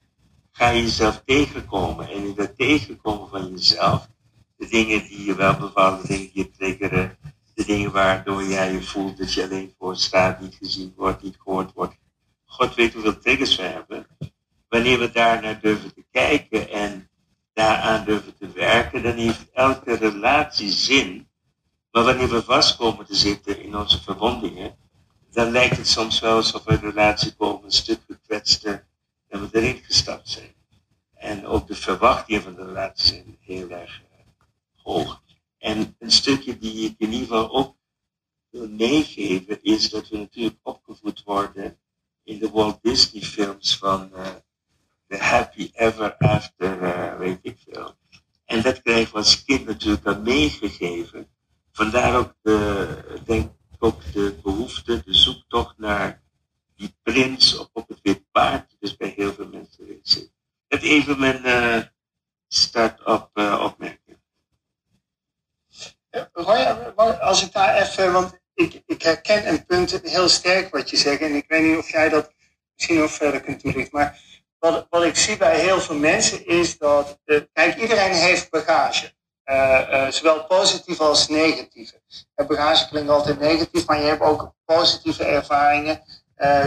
[0.52, 2.10] ga je jezelf tegenkomen.
[2.10, 4.08] En in dat tegenkomen van jezelf,
[4.58, 7.18] de dingen die je wel bevallen, de dingen die je triggeren,
[7.54, 11.38] de dingen waardoor jij je voelt dat je alleen voor staat, niet gezien wordt, niet
[11.40, 11.96] gehoord wordt.
[12.46, 14.08] God weet hoeveel triggers we hebben
[14.76, 17.10] wanneer we daar naar durven te kijken en
[17.54, 21.30] daaraan durven te werken, dan heeft elke relatie zin.
[21.92, 24.78] Maar wanneer we vast komen te zitten in onze verwondingen,
[25.32, 28.88] dan lijkt het soms wel alsof we een relatie komen een stuk gekwetster
[29.28, 30.54] en we erin gestapt zijn.
[31.14, 34.26] En ook de verwachtingen van de relatie zijn heel erg uh,
[34.84, 35.22] hoog.
[35.58, 37.76] En een stukje die ik in ieder geval ook
[38.50, 41.78] wil meegeven, is dat we natuurlijk opgevoed worden
[42.24, 44.28] in de Walt Disney films van uh,
[45.08, 47.98] de happy ever after, uh, weet ik veel.
[48.46, 51.28] En dat krijgen we als kind natuurlijk al meegegeven.
[51.72, 56.24] vandaar ook, de, denk ook de behoefte, de zoektocht naar
[56.76, 60.32] die prins op, het wit paard, dus bij heel veel mensen zit.
[60.68, 61.84] Dat even mijn uh,
[62.48, 64.18] start-up uh, opmerking.
[66.32, 66.64] Roy,
[67.20, 71.22] als ik daar even, want ik, ik herken een punt heel sterk wat je zegt.
[71.22, 72.34] En ik weet niet of jij dat
[72.76, 74.00] misschien nog verder kunt toelichten.
[74.00, 74.20] Maar
[74.72, 79.14] wat, wat ik zie bij heel veel mensen is dat, uh, kijk, iedereen heeft bagage.
[79.46, 82.02] Uh, uh, zowel positief als negatieve.
[82.36, 86.02] bagage klinkt altijd negatief, maar je hebt ook positieve ervaringen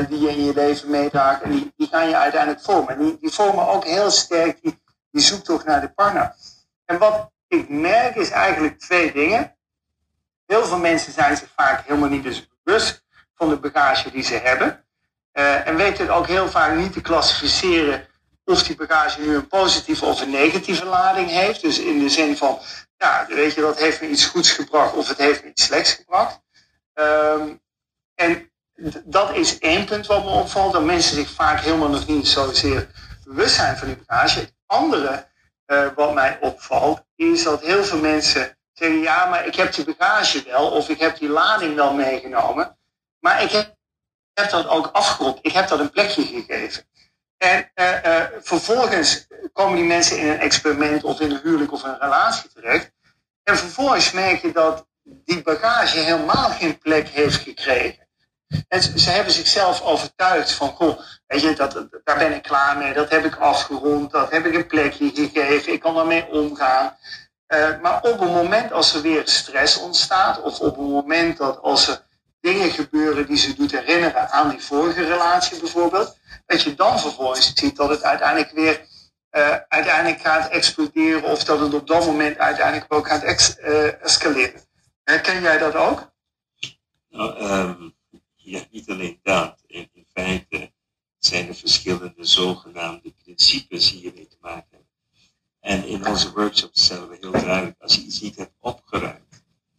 [0.08, 1.42] die je in je leven meedraagt.
[1.42, 2.88] En die, die gaan je uiteindelijk vormen.
[2.88, 6.34] En die, die vormen ook heel sterk die, die zoektocht naar de partner.
[6.84, 9.56] En wat ik merk is eigenlijk twee dingen.
[10.46, 14.34] Heel veel mensen zijn zich vaak helemaal niet dus bewust van de bagage die ze
[14.34, 14.84] hebben.
[15.38, 18.06] Uh, en weten het ook heel vaak niet te klassificeren
[18.44, 21.60] of die bagage nu een positieve of een negatieve lading heeft.
[21.60, 22.58] Dus in de zin van,
[22.96, 25.92] ja, weet je, dat heeft me iets goeds gebracht of het heeft me iets slechts
[25.92, 26.40] gebracht.
[26.94, 27.60] Um,
[28.14, 28.50] en
[29.04, 32.88] dat is één punt wat me opvalt, dat mensen zich vaak helemaal nog niet zozeer
[33.24, 34.38] bewust zijn van die bagage.
[34.38, 35.26] Het andere
[35.66, 39.96] uh, wat mij opvalt, is dat heel veel mensen zeggen, ja, maar ik heb die
[39.96, 42.78] bagage wel, of ik heb die lading wel meegenomen,
[43.20, 43.76] maar ik heb,
[44.40, 45.38] heb dat ook afgerond.
[45.42, 46.84] Ik heb dat een plekje gegeven.
[47.36, 51.82] En uh, uh, vervolgens komen die mensen in een experiment of in een huwelijk of
[51.82, 52.90] een relatie terecht.
[53.42, 58.06] En vervolgens merk je dat die bagage helemaal geen plek heeft gekregen.
[58.68, 62.92] En ze, hebben zichzelf overtuigd van, goh, weet je, dat, daar ben ik klaar mee,
[62.92, 66.96] dat heb ik afgerond, dat heb ik een plekje gegeven, ik kan daarmee omgaan.
[67.48, 71.62] Uh, maar op een moment als er weer stress ontstaat, of op een moment dat
[71.62, 72.06] als er
[72.52, 77.52] dingen gebeuren die ze doet herinneren aan die vorige relatie bijvoorbeeld, dat je dan vervolgens
[77.54, 78.86] ziet dat het uiteindelijk weer
[79.32, 84.02] uh, uiteindelijk gaat exploderen of dat het op dat moment uiteindelijk ook gaat ex, uh,
[84.02, 84.60] escaleren.
[85.04, 86.12] Herken jij dat ook?
[87.08, 87.94] Nou, um,
[88.34, 89.62] ja, niet alleen dat.
[89.66, 90.72] In, feite
[91.18, 94.86] zijn er verschillende zogenaamde principes hiermee te maken.
[95.60, 99.27] En in onze workshops stellen we heel duidelijk, als je iets niet hebt opgeruimd,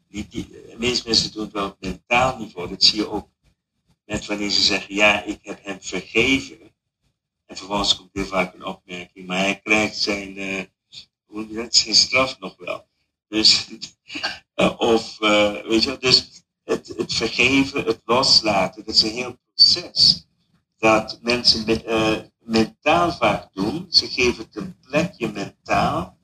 [0.09, 3.27] de meeste mensen doen het wel op mentaal niveau, dat zie je ook
[4.05, 6.59] net wanneer ze zeggen, ja, ik heb hem vergeven.
[7.45, 10.61] En vervolgens komt heel vaak een opmerking, maar hij krijgt zijn, uh,
[11.25, 12.87] hoe dat, zijn straf nog wel.
[13.27, 13.67] Dus,
[14.55, 20.27] uh, of, weet je dus het, het vergeven, het loslaten, dat is een heel proces.
[20.77, 21.65] Dat mensen
[22.39, 23.85] mentaal vaak doen.
[23.89, 26.17] Ze geven het een plekje mentaal,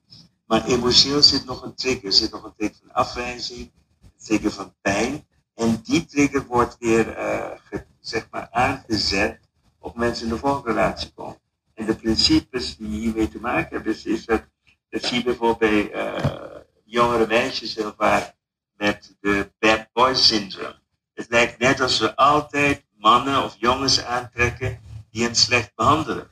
[0.45, 2.11] maar emotioneel zit nog een trigger.
[2.11, 3.71] zit nog een trigger van afwijzing,
[4.03, 5.27] een trigger van pijn.
[5.53, 9.39] En die trigger wordt weer uh, zeg maar aangezet
[9.79, 11.39] op mensen in de volgende relatie komen.
[11.73, 14.43] En de principes die hiermee te maken hebben, is, dat,
[14.89, 18.33] dat zie je bijvoorbeeld bij uh, jongere meisjes heel vaak
[18.77, 20.79] met de bad boy syndrome.
[21.13, 24.79] Het lijkt net als we altijd mannen of jongens aantrekken
[25.11, 26.29] die hen slecht behandelen.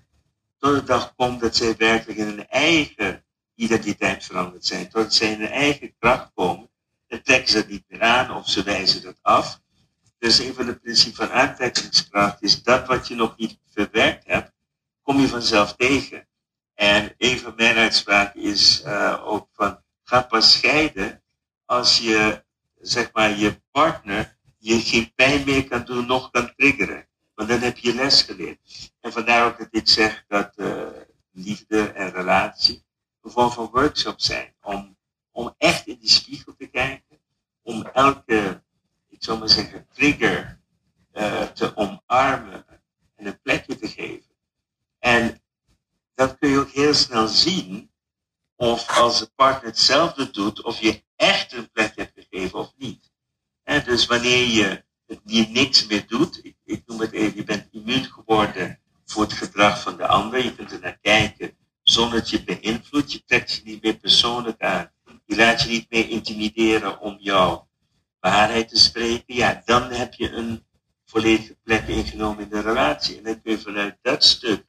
[0.57, 3.23] Tot de dag komt dat zij werkelijk in hun eigen
[3.55, 4.89] identiteit veranderd zijn.
[4.89, 6.69] Tot zij in hun eigen kracht komen.
[7.07, 9.61] Dan trekken ze het niet meer aan of ze wijzen dat af.
[10.19, 14.51] Dus een van de principes van aantrekkingskracht is dat wat je nog niet verwerkt hebt,
[15.01, 16.27] kom je vanzelf tegen.
[16.73, 21.23] En een van mijn uitspraken is uh, ook van, ga pas scheiden
[21.65, 22.43] als je,
[22.81, 27.07] zeg maar, je partner je geen pijn meer kan doen, nog kan triggeren.
[27.35, 28.91] Want dan heb je les geleerd.
[28.99, 30.87] En vandaar ook dat ik zeg dat uh,
[31.31, 32.82] liefde en relatie
[33.29, 34.53] vorm van workshop zijn.
[34.61, 34.97] Om,
[35.31, 37.19] om echt in die spiegel te kijken.
[37.61, 38.63] Om elke,
[39.09, 40.61] ik zou maar zeggen, trigger
[41.13, 42.65] uh, te omarmen
[43.15, 44.35] en een plekje te geven.
[44.99, 45.41] En
[46.15, 47.91] dan kun je ook heel snel zien
[48.55, 53.11] of als de partner hetzelfde doet, of je echt een plek hebt gegeven of niet.
[53.63, 54.83] En dus wanneer je
[55.23, 56.45] die niks meer doet.
[56.45, 60.43] Ik, ik noem het even, je bent immuun geworden voor het gedrag van de ander.
[60.43, 63.11] Je kunt er naar kijken zonder je beïnvloedt.
[63.11, 64.91] Je trekt je niet meer persoonlijk aan.
[65.25, 67.67] Je laat je niet meer intimideren om jouw
[68.19, 69.35] waarheid te spreken.
[69.35, 70.65] Ja, dan heb je een
[71.05, 73.17] volledige plek ingenomen in de relatie.
[73.17, 74.65] En dan kun je vanuit dat stuk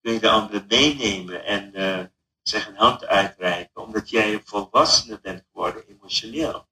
[0.00, 2.04] kun je de ander meenemen en uh,
[2.42, 6.68] zeg een hand uitreiken, omdat jij een volwassene bent geworden, emotioneel.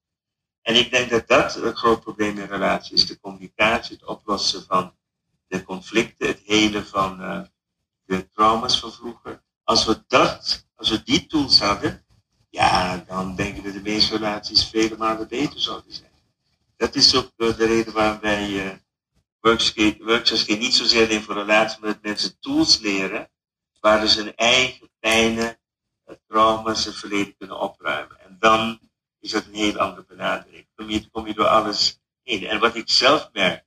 [0.63, 4.65] En ik denk dat dat een groot probleem in relatie is, de communicatie, het oplossen
[4.65, 4.97] van
[5.47, 7.41] de conflicten, het helen van uh,
[8.05, 9.43] de trauma's van vroeger.
[9.69, 12.05] Als we dat, als we die tools hadden,
[12.51, 16.11] ja, dan denken we de meeste relaties vele malen beter zouden zijn.
[16.77, 18.71] Dat is ook de reden waarom wij uh,
[19.41, 23.31] workshops geen niet zozeer alleen voor relaties, maar dat mensen tools leren
[23.81, 25.59] waar ze hun eigen pijnen,
[26.29, 28.21] trauma's en verleden kunnen opruimen.
[28.21, 28.81] En dan
[29.21, 30.67] is dat een heel andere benadering.
[30.75, 32.47] Kom je, kom je door alles heen.
[32.47, 33.65] En wat ik zelf merk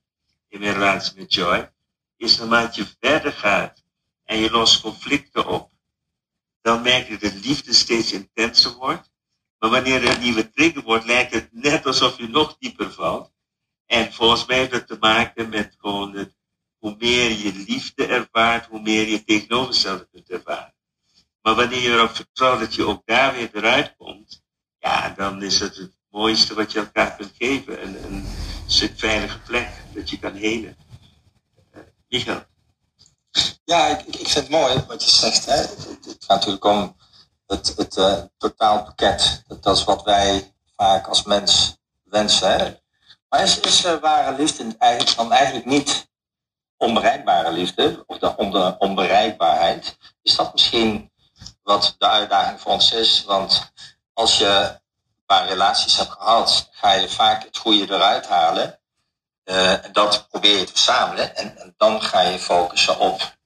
[0.48, 1.72] in mijn relatie met Joy,
[2.16, 3.84] is naarmate je verder gaat
[4.24, 5.71] en je lost conflicten op,
[6.62, 9.10] dan merk je dat de liefde steeds intenser wordt.
[9.58, 13.32] Maar wanneer er een nieuwe trigger wordt, lijkt het net alsof je nog dieper valt.
[13.86, 16.36] En volgens mij heeft het te maken met gewoon het,
[16.78, 20.74] hoe meer je liefde ervaart, hoe meer je tegenovergestelde kunt ervaren.
[21.42, 24.42] Maar wanneer je erop vertrouwt dat je ook daar weer eruit komt,
[24.78, 27.82] ja, dan is het het mooiste wat je elkaar kunt geven.
[27.82, 28.24] Een, een
[28.66, 30.76] stuk veilige plek dat je kan helen.
[32.08, 32.36] Uh.
[33.64, 35.46] Ja, ik, ik vind het mooi wat je zegt.
[35.46, 35.56] Hè.
[35.56, 36.96] Het, gaat natuurlijk om
[37.46, 39.42] het, het uh, totaalpakket.
[39.60, 42.58] Dat, is wat wij vaak als mens wensen.
[42.58, 42.80] Hè.
[43.28, 46.10] Maar is, uh, ware liefde eigenlijk, dan eigenlijk niet
[46.76, 49.96] onbereikbare liefde, of de onbereikbaarheid?
[50.22, 51.10] Is dat misschien
[51.62, 53.24] wat de uitdaging voor ons is?
[53.24, 53.72] Want
[54.12, 58.80] als je een paar relaties hebt gehad, ga je vaak het goede eruit halen.
[59.44, 61.36] Uh, en dat probeer je te verzamelen.
[61.36, 63.36] En, en, dan ga je focussen op,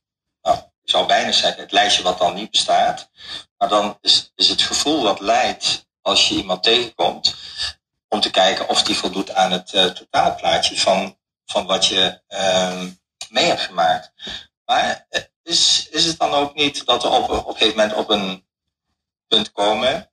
[0.42, 3.10] nou, ik zou bijna zeggen, het lijstje wat dan niet bestaat.
[3.58, 7.34] Maar dan is, het gevoel wat leidt als je iemand tegenkomt,
[8.08, 12.82] om te kijken of die voldoet aan het uh, totaalplaatje van, van wat je uh,
[13.28, 14.12] mee hebt gemaakt.
[14.64, 17.94] Maar eh, is, is het dan ook niet dat we op, op een gegeven moment
[17.94, 18.46] op een
[19.28, 20.10] punt komen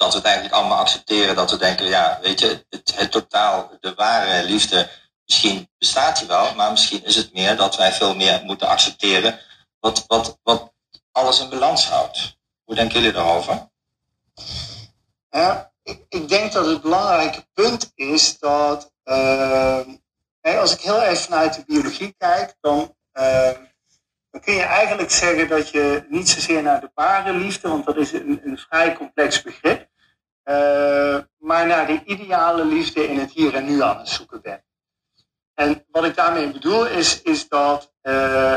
[0.00, 3.94] dat we het eigenlijk allemaal accepteren, dat we denken, ja, weet je, het, totaal, de
[3.94, 4.88] ware liefde,
[5.26, 9.40] misschien bestaat die wel, maar misschien is het meer dat wij veel meer moeten accepteren
[9.80, 10.72] wat, wat, wat
[11.12, 12.36] alles in balans houdt.
[12.64, 13.70] Hoe denken jullie daarover?
[15.30, 19.80] Ja, ik, ik denk dat het belangrijke punt is dat, uh,
[20.42, 23.50] als ik heel even vanuit de biologie kijk, dan, uh,
[24.30, 27.96] dan kun je eigenlijk zeggen dat je niet zozeer naar de ware liefde, want dat
[27.96, 29.88] is een, een vrij complex begrip,
[31.38, 34.62] maar naar de ideale liefde in het hier en nu aan het zoeken bent.
[35.54, 38.54] En wat ik daarmee bedoel is, is dat uh,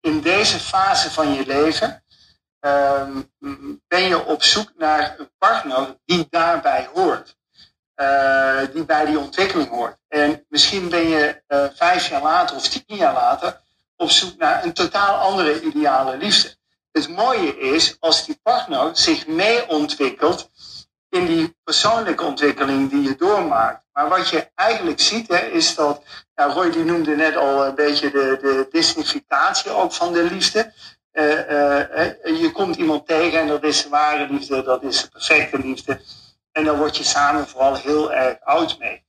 [0.00, 2.04] in deze fase van je leven
[2.60, 3.30] um,
[3.88, 7.36] ben je op zoek naar een partner die daarbij hoort.
[7.96, 9.96] Uh, die bij die ontwikkeling hoort.
[10.08, 11.42] En misschien ben je
[11.74, 13.60] vijf jaar later of tien jaar later
[13.96, 16.56] op zoek naar een totaal andere ideale liefde.
[16.92, 20.50] Het mooie is als die partner zich mee ontwikkelt
[21.12, 23.84] in die persoonlijke ontwikkeling die je doormaakt.
[23.92, 26.02] Maar wat je eigenlijk ziet, hè, is dat,
[26.34, 30.72] nou Roy die noemde net al een beetje de, de disnificatie ook van de liefde.
[31.12, 36.00] Uh, uh, je komt iemand tegen en dat is ware liefde, dat is perfecte liefde.
[36.52, 39.04] En dan word je samen vooral heel erg oud mee.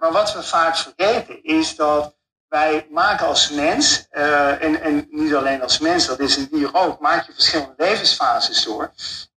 [0.00, 2.16] Maar wat we vaak vergeten is dat
[2.48, 7.00] wij maken als mens, en, en niet alleen als mens, dat is een dier ook,
[7.00, 8.92] maak je verschillende levensfases door.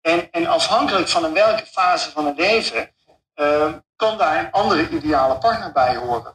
[0.08, 2.90] En, en afhankelijk van in welke fase van het leven
[3.36, 6.34] uh, kan daar een andere ideale partner bij horen.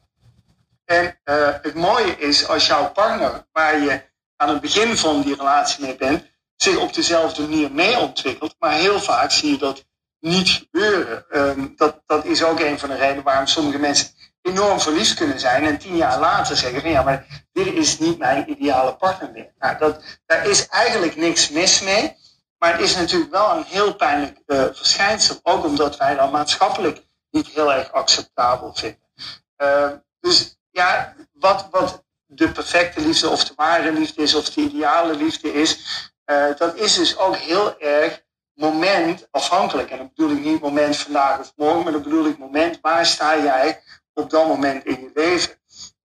[0.85, 4.01] En uh, het mooie is als jouw partner, waar je
[4.35, 8.55] aan het begin van die relatie mee bent, zich op dezelfde manier mee ontwikkelt.
[8.59, 9.85] Maar heel vaak zie je dat
[10.19, 11.25] niet gebeuren.
[11.31, 14.07] Um, dat, dat is ook een van de redenen waarom sommige mensen
[14.41, 18.17] enorm verliefd kunnen zijn en tien jaar later zeggen van ja, maar dit is niet
[18.17, 19.53] mijn ideale partner meer.
[19.59, 22.21] Nou, dat, daar is eigenlijk niks mis mee.
[22.63, 27.05] Maar het is natuurlijk wel een heel pijnlijk uh, verschijnsel, ook omdat wij dat maatschappelijk
[27.31, 29.09] niet heel erg acceptabel vinden.
[29.57, 35.15] Uh, dus ja, wat, de perfecte liefde of de ware liefde is of de ideale
[35.15, 35.79] liefde is,
[36.25, 38.23] uh, dat is dus ook heel erg
[38.53, 39.89] momentafhankelijk.
[39.89, 43.05] En dat bedoel ik niet moment vandaag of morgen, maar dat bedoel ik moment waar
[43.05, 43.81] sta jij
[44.13, 45.59] op dat moment in je leven.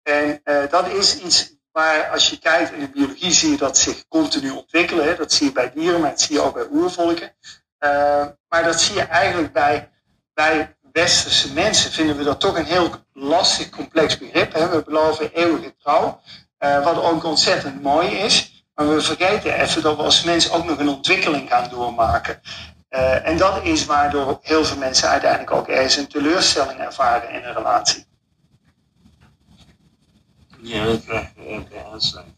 [0.02, 4.08] En dat is iets maar als je kijkt in de biologie zie je dat zich
[4.08, 5.04] continu ontwikkelen.
[5.04, 5.16] Hè.
[5.16, 7.32] Dat zie je bij dieren, maar dat zie je ook bij oervolken.
[7.80, 9.90] Uh, maar dat zie je eigenlijk bij,
[10.34, 11.92] bij westerse mensen.
[11.92, 14.52] Vinden we dat toch een heel lastig, complex begrip.
[14.52, 14.68] Hè.
[14.68, 16.20] We beloven eeuwige trouw,
[16.58, 18.64] uh, wat ook ontzettend mooi is.
[18.74, 22.40] Maar we vergeten even dat we als mens ook nog een ontwikkeling gaan doormaken.
[22.90, 27.44] Uh, en dat is waardoor heel veel mensen uiteindelijk ook ergens een teleurstelling ervaren in
[27.44, 28.09] een relatie.
[30.62, 32.34] Ja, dat graag bij aansluiten.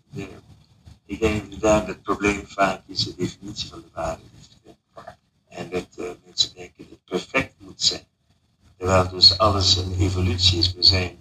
[1.06, 4.76] Ik denk inderdaad dat het probleem vaak is de definitie van de waarde liefde.
[5.48, 8.06] En dat uh, mensen denken dat het perfect moet zijn.
[8.76, 10.72] Terwijl dus alles een evolutie is.
[10.72, 11.18] We zijn,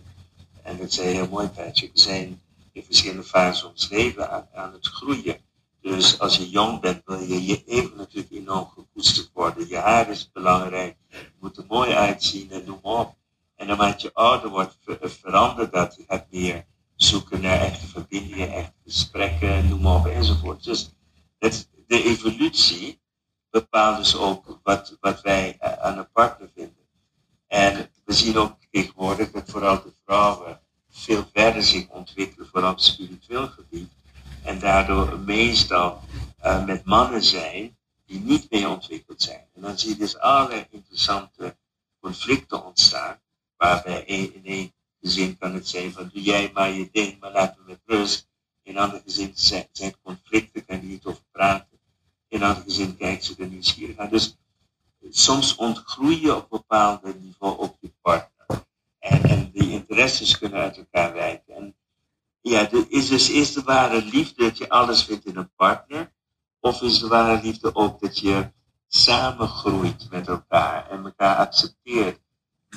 [0.63, 4.73] en dat zei heel mooi Patrick, we zijn in verschillende fases ons leven aan, aan
[4.73, 5.37] het groeien.
[5.81, 9.67] Dus als je jong bent, wil je je even natuurlijk enorm gekoesterd worden.
[9.67, 13.15] Je haar is belangrijk, je moet er mooi uitzien en noem maar op.
[13.55, 14.77] En naarmate je ouder wordt,
[15.21, 15.95] verandert dat.
[15.95, 16.65] Je hebt meer
[17.03, 20.63] zoeken naar echte verbindingen, echte gesprekken, noem maar op enzovoort.
[20.63, 20.89] Dus
[21.39, 23.01] het, de evolutie
[23.49, 26.87] bepaalt dus ook wat, wat wij aan een partner vinden.
[27.47, 30.59] En we zien ook tegenwoordig dat vooral de vrouwen
[30.89, 33.91] veel verder zich ontwikkelen, vooral op spiritueel gebied.
[34.43, 36.01] En daardoor meestal
[36.43, 39.45] uh, met mannen zijn die niet meer ontwikkeld zijn.
[39.53, 41.57] En dan zie je dus allerlei interessante
[41.99, 43.19] conflicten ontstaan,
[43.57, 47.63] waarbij in één gezin kan het zijn van doe jij maar je ding, maar laten
[47.65, 48.29] we met rust.
[48.63, 51.79] In andere gezin zijn, zijn conflicten, kan je niet over praten.
[52.27, 54.09] In andere gezin kijken ze er nieuwsgierig naar.
[54.09, 54.37] Dus
[55.09, 58.65] soms ontgroei je op een bepaald niveau op je partner.
[58.99, 61.55] En, en die interesses kunnen uit elkaar wijken.
[61.55, 61.75] En
[62.41, 66.13] ja, is dus is de ware liefde dat je alles vindt in een partner?
[66.59, 68.51] Of is de ware liefde ook dat je
[68.87, 72.19] samen groeit met elkaar en elkaar accepteert?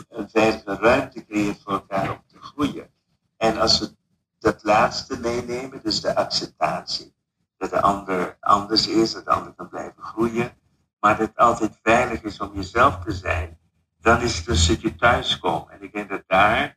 [0.08, 2.90] Een veilige ruimte creëert voor elkaar om te groeien.
[3.36, 3.96] En als we
[4.38, 7.14] dat laatste meenemen, dus de acceptatie,
[7.56, 10.56] dat de ander anders is, dat de ander kan blijven groeien,
[11.00, 13.58] maar dat het altijd veilig is om jezelf te zijn,
[14.00, 15.72] dan is het een stukje thuiskomen.
[15.72, 16.76] En ik denk dat daar,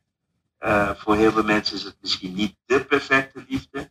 [0.60, 3.90] uh, voor heel veel mensen is het misschien niet de perfecte liefde,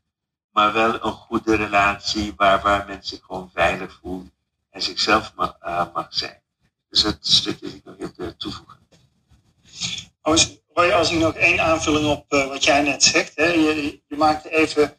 [0.52, 4.30] maar wel een goede relatie waar, waar men zich gewoon veilig voelt
[4.70, 6.42] en zichzelf mag, uh, mag zijn.
[6.90, 8.87] Dus dat stukje ik nog even toevoegen.
[10.22, 13.32] Als, als ik nog één aanvulling op uh, wat jij net zegt.
[13.36, 14.98] Hè, je, je maakte even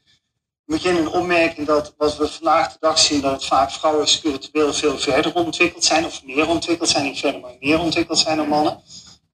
[0.69, 4.99] begin een opmerking dat wat we vandaag de dag zien, dat vaak vrouwen spiritueel veel
[4.99, 8.83] verder ontwikkeld zijn, of meer ontwikkeld zijn, niet verder, maar meer ontwikkeld zijn dan mannen.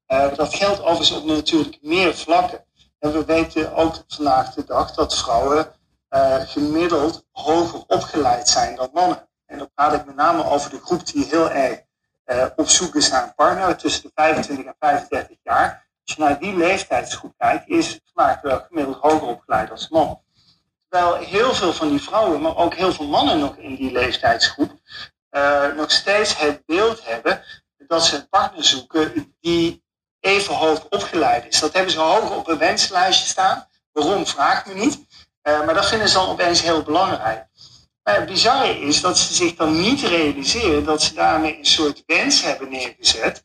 [0.09, 2.65] Uh, dat geldt overigens op natuurlijk meer vlakken.
[2.99, 5.73] En we weten ook vandaag de dag dat vrouwen
[6.11, 9.29] uh, gemiddeld hoger opgeleid zijn dan mannen.
[9.47, 11.84] En dan praat ik met name over de groep die heel erg
[12.27, 15.89] uh, op zoek is naar een partner tussen de 25 en 35 jaar.
[16.05, 20.23] Als je naar die leeftijdsgroep kijkt, is vandaag wel gemiddeld hoger opgeleid als man.
[20.89, 24.73] Terwijl heel veel van die vrouwen, maar ook heel veel mannen nog in die leeftijdsgroep,
[25.31, 27.43] uh, nog steeds het beeld hebben
[27.87, 29.85] dat ze een partner zoeken die
[30.21, 31.61] even hoog opgeleid is.
[31.61, 33.69] Dat hebben ze hoog op een wenslijstje staan.
[33.93, 35.07] Waarom, vraagt me niet.
[35.43, 37.47] Uh, maar dat vinden ze dan opeens heel belangrijk.
[38.05, 42.03] Maar het bizarre is dat ze zich dan niet realiseren dat ze daarmee een soort
[42.07, 43.45] wens hebben neergezet,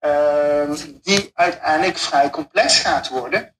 [0.00, 0.70] uh,
[1.02, 3.54] die uiteindelijk vrij complex gaat worden.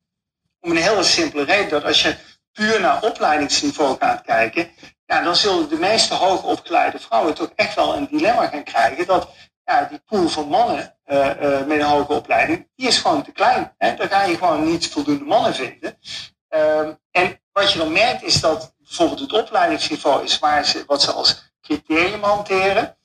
[0.60, 2.16] Om een hele simpele reden dat als je
[2.52, 4.70] puur naar opleidingsniveau gaat kijken,
[5.06, 9.28] ja, dan zullen de meeste hoogopgeleide vrouwen toch echt wel een dilemma gaan krijgen dat
[9.64, 13.32] ja, die pool van mannen uh, uh, met een hoge opleiding, die is gewoon te
[13.32, 13.74] klein.
[13.78, 13.94] Hè?
[13.94, 15.98] Daar ga je gewoon niet voldoende mannen vinden.
[16.50, 21.02] Uh, en wat je dan merkt is dat bijvoorbeeld het opleidingsniveau is waar ze, wat
[21.02, 22.96] ze als criterium hanteren.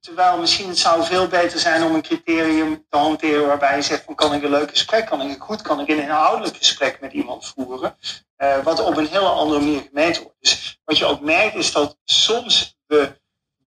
[0.00, 4.04] Terwijl misschien het zou veel beter zijn om een criterium te hanteren waarbij je zegt
[4.04, 7.00] van kan ik een leuk gesprek, kan ik het goed, kan ik een inhoudelijk gesprek
[7.00, 7.96] met iemand voeren,
[8.38, 10.36] uh, wat op een hele andere manier gemeten wordt.
[10.40, 13.20] Dus wat je ook merkt is dat soms we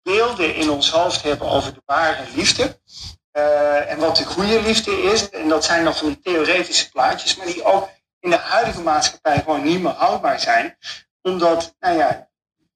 [0.02, 2.80] beelden in ons hoofd hebben over de ware liefde
[3.32, 5.30] uh, en wat de goede liefde is.
[5.30, 7.88] En dat zijn dan van die theoretische plaatjes, maar die ook
[8.20, 10.76] in de huidige maatschappij gewoon niet meer houdbaar zijn.
[11.22, 12.28] Omdat, nou ja,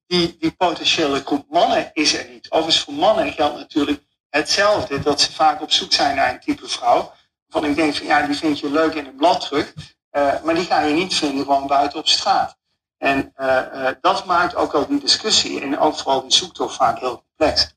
[0.07, 2.51] die, die potentiële groep mannen is er niet.
[2.51, 4.99] Overigens voor mannen geldt natuurlijk hetzelfde.
[4.99, 7.11] Dat ze vaak op zoek zijn naar een type vrouw.
[7.49, 9.73] Van ik denk van ja, die vind je leuk in een blad terug.
[10.11, 12.57] Uh, maar die ga je niet vinden gewoon buiten op straat.
[12.97, 16.99] En uh, uh, dat maakt ook al die discussie en ook vooral die zoektocht vaak
[16.99, 17.75] heel complex.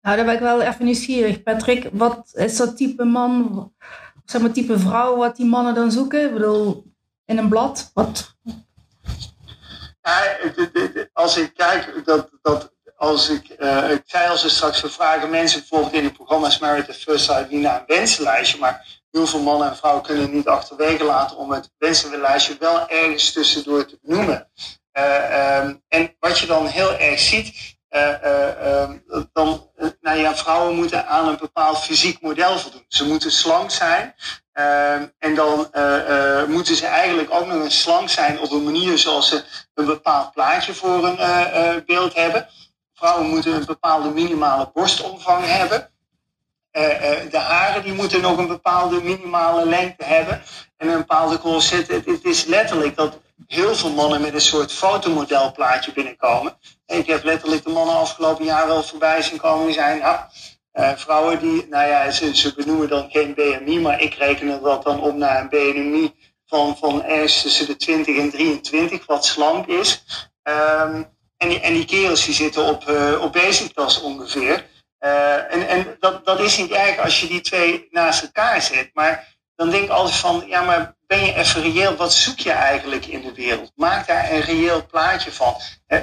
[0.00, 1.42] Nou, daar ben ik wel even nieuwsgierig.
[1.42, 3.72] Patrick, wat is dat type man,
[4.24, 6.24] zeg maar type vrouw wat die mannen dan zoeken?
[6.24, 6.84] Ik bedoel,
[7.26, 8.36] in een blad, wat,
[11.12, 15.30] als ik kijk, dat, dat, als ik, uh, ik zei al zo straks, we vragen
[15.30, 19.26] mensen bijvoorbeeld in de programma's Married at First Sight niet naar een wensenlijstje, maar heel
[19.26, 23.98] veel mannen en vrouwen kunnen niet achterwege laten om het wensenlijstje wel ergens tussendoor te
[24.02, 24.50] benoemen.
[24.98, 28.90] Uh, um, en wat je dan heel erg ziet, uh,
[29.32, 32.84] dan, nou ja, vrouwen moeten aan een bepaald fysiek model voldoen.
[32.88, 34.14] Ze moeten slank zijn.
[35.18, 35.70] En dan
[36.48, 40.32] moeten ze eigenlijk ook nog een slank zijn op een manier zoals ze een bepaald
[40.32, 42.48] plaatje voor een beeld hebben.
[42.94, 45.90] Vrouwen moeten een bepaalde minimale borstomvang hebben.
[47.30, 50.42] de haren die moeten nog een bepaalde minimale lengte hebben.
[50.76, 51.88] En een bepaalde corset.
[51.88, 56.58] Het, het is letterlijk dat heel veel mannen met een soort fotomodelplaatje binnenkomen.
[56.86, 60.02] En ik heb letterlijk de mannen afgelopen jaar wel voorbij zien komen die zijn.
[60.76, 64.82] Uh, vrouwen die, nou ja, ze, ze benoemen dan geen BMI, maar ik reken dat
[64.82, 66.14] dan op naar een BMI
[66.46, 70.04] van, van ergens tussen de 20 en 23, wat slank is.
[70.42, 74.66] Um, en, die, en die kerels die zitten op, uh, basic ongeveer.
[75.00, 78.90] Uh, en en dat, dat is niet erg als je die twee naast elkaar zet.
[78.92, 81.96] Maar dan denk ik altijd van, ja, maar ben je even reëel?
[81.96, 83.72] Wat zoek je eigenlijk in de wereld?
[83.74, 85.54] Maak daar een reëel plaatje van.
[85.88, 86.00] Uh,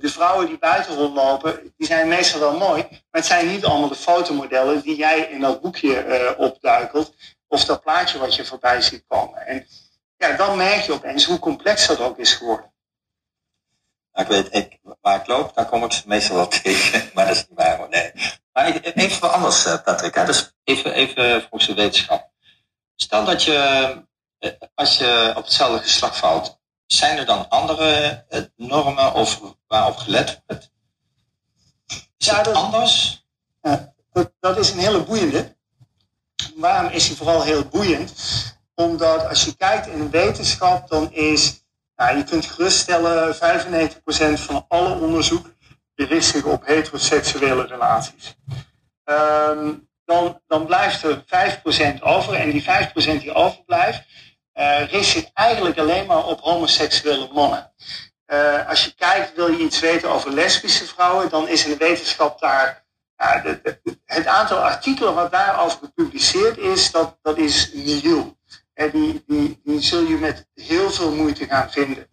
[0.00, 3.88] de vrouwen die buiten rondlopen, die zijn meestal wel mooi, maar het zijn niet allemaal
[3.88, 7.14] de fotomodellen die jij in dat boekje opduikelt,
[7.48, 9.46] of dat plaatje wat je voorbij ziet komen.
[9.46, 9.66] En
[10.16, 12.72] ja, dan merk je opeens hoe complex dat ook is geworden.
[14.12, 17.36] Nou, ik weet, ik, waar ik loop, daar kom ik meestal wel tegen, maar dat
[17.36, 18.12] is niet waar hoor, nee.
[18.52, 20.24] Maar even wat anders, Patrick, hè?
[20.24, 22.29] dus even, even volgens de wetenschap.
[23.02, 23.54] Stel dat je,
[24.38, 29.96] eh, als je op hetzelfde geslacht valt, zijn er dan andere eh, normen of waarop
[29.96, 30.70] gelet wordt?
[32.16, 33.24] Is ja, dat anders?
[34.12, 35.56] dat, dat is een hele boeiende.
[36.56, 38.12] Waarom is hij vooral heel boeiend?
[38.74, 41.64] Omdat als je kijkt in de wetenschap, dan is,
[41.96, 45.50] nou, je kunt geruststellen, 95% van alle onderzoek
[45.94, 48.36] richt zich op heteroseksuele relaties.
[49.04, 51.24] Um, dan, dan blijft er
[51.98, 52.34] 5% over.
[52.34, 54.02] En die 5% die overblijft,
[54.54, 57.72] uh, richt zich eigenlijk alleen maar op homoseksuele mannen.
[58.26, 61.76] Uh, als je kijkt, wil je iets weten over lesbische vrouwen, dan is in de
[61.76, 62.84] wetenschap daar.
[63.42, 68.38] De, het aantal artikelen wat daarover gepubliceerd is, dat, dat is nihil.
[68.74, 69.24] En die,
[69.64, 72.06] die, zul je met heel veel moeite gaan vinden.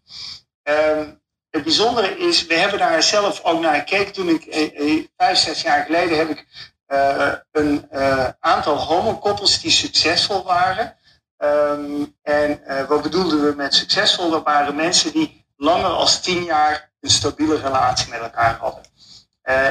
[0.64, 4.14] Um, het bijzondere is, we hebben daar zelf ook naar gekeken.
[4.14, 6.46] Toen ik eh, vijf, zes jaar geleden heb ik
[6.88, 10.96] uh, een uh, aantal homokoppels die succesvol waren.
[11.38, 14.30] Um, en uh, wat bedoelden we met succesvol?
[14.30, 18.84] Dat waren mensen die langer als tien jaar een stabiele relatie met elkaar hadden.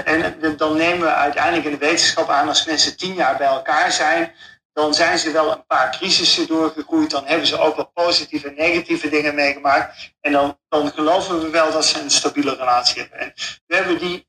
[0.05, 3.93] en dan nemen we uiteindelijk in de wetenschap aan, als mensen tien jaar bij elkaar
[3.93, 4.33] zijn,
[4.77, 7.11] dan zijn ze wel een paar crisissen doorgegroeid.
[7.11, 10.13] Dan hebben ze ook wel positieve en negatieve dingen meegemaakt.
[10.21, 13.19] En dan, dan geloven we wel dat ze een stabiele relatie hebben.
[13.19, 13.33] En
[13.67, 14.26] we hebben die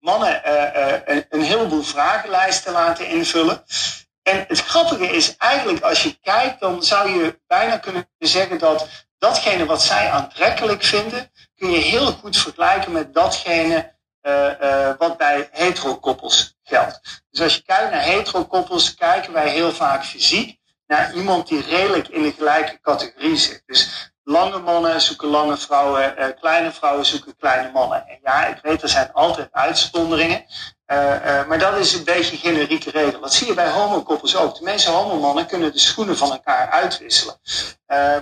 [0.00, 3.64] mannen uh, een, een heleboel vragenlijsten laten invullen.
[4.22, 8.88] En het grappige is eigenlijk, als je kijkt, dan zou je bijna kunnen zeggen dat
[9.18, 15.48] datgene wat zij aantrekkelijk vinden, kun je heel goed vergelijken met datgene uh, wat bij
[15.52, 17.22] heterokoppels geldt.
[17.30, 22.08] Dus als je kijkt naar heterokoppels, kijken wij heel vaak fysiek naar iemand die redelijk
[22.08, 23.62] in de gelijke categorie zit.
[23.66, 28.08] Dus lange mannen zoeken lange vrouwen, uh, kleine vrouwen zoeken kleine mannen.
[28.08, 30.44] En ja, ik weet, er zijn altijd uitzonderingen.
[30.86, 33.20] Uh, maar dat is een beetje generieke regel.
[33.20, 34.58] Dat zie je bij homokoppels ook.
[34.58, 37.40] De meeste homomannen kunnen de schoenen van elkaar uitwisselen.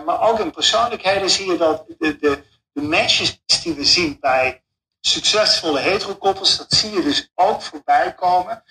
[0.05, 2.43] maar ook in persoonlijkheden zie je dat de, de,
[2.73, 4.63] de matches die we zien bij
[5.01, 8.65] succesvolle heterokoppels, dat zie je dus ook voorbij komen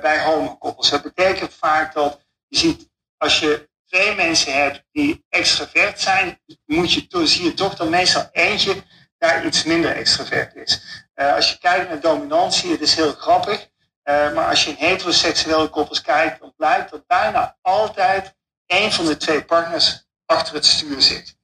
[0.00, 0.90] bij homokoppels.
[0.90, 6.92] Dat betekent vaak dat je ziet, als je twee mensen hebt die extravert zijn, moet
[6.92, 8.82] je, zie je toch dat meestal eentje
[9.18, 10.82] daar iets minder extravert is.
[11.14, 13.68] Uh, als je kijkt naar dominantie, het is heel grappig.
[14.04, 18.34] Uh, maar als je in heteroseksuele koppels kijkt, dan blijkt dat bijna altijd
[18.66, 21.36] één van de twee partners achter het stuur zit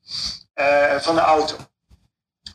[0.55, 1.57] uh, van de auto.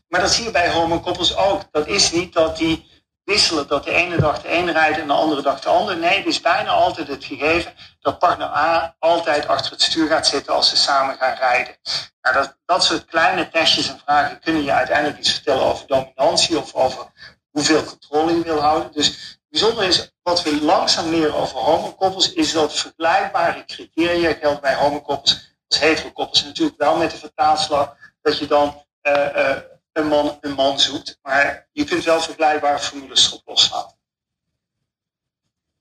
[0.08, 1.64] Maar dat zie je bij homokoppels ook.
[1.72, 2.91] Dat is niet dat die
[3.32, 5.98] wisselen, dat de ene dag de ene rijdt en de andere dag de andere.
[5.98, 10.28] Nee, het is bijna altijd het gegeven dat partner A altijd achter het stuur gaat
[10.28, 11.76] zitten als ze samen gaan rijden.
[12.22, 16.58] Nou, dat, dat soort kleine testjes en vragen kunnen je uiteindelijk iets vertellen over dominantie
[16.58, 17.06] of over
[17.52, 18.92] hoeveel controle je wil houden.
[18.92, 24.62] Dus het bijzondere is, wat we langzaam leren over homokoppels, is dat vergelijkbare criteria gelden
[24.62, 26.44] bij homokoppels als heterokoppels.
[26.44, 29.58] Natuurlijk wel met de vertaalslag dat je dan uh, uh,
[30.02, 31.20] een man een man zoekt.
[31.22, 33.98] Maar je kunt wel vergelijkbare formules erop loslaten.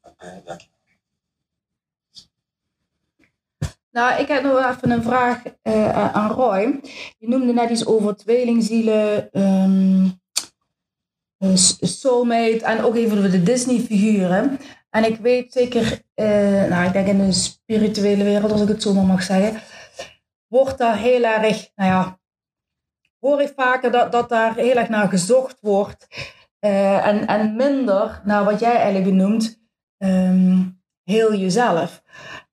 [0.02, 0.42] Oké.
[3.90, 6.80] Nou, ik heb nog even een vraag uh, aan Roy.
[7.18, 10.20] Je noemde net iets over tweelingzielen, um,
[11.80, 14.58] soulmate en ook even de Disney-figuren.
[14.90, 18.82] En ik weet zeker, uh, nou, ik denk in de spirituele wereld, als ik het
[18.82, 19.62] zo maar mag zeggen,
[20.46, 22.19] wordt daar heel erg, nou ja,
[23.20, 26.06] hoor ik vaker dat, dat daar heel erg naar gezocht wordt.
[26.60, 29.60] Uh, en, en minder naar wat jij eigenlijk benoemt,
[29.98, 32.02] um, heel jezelf.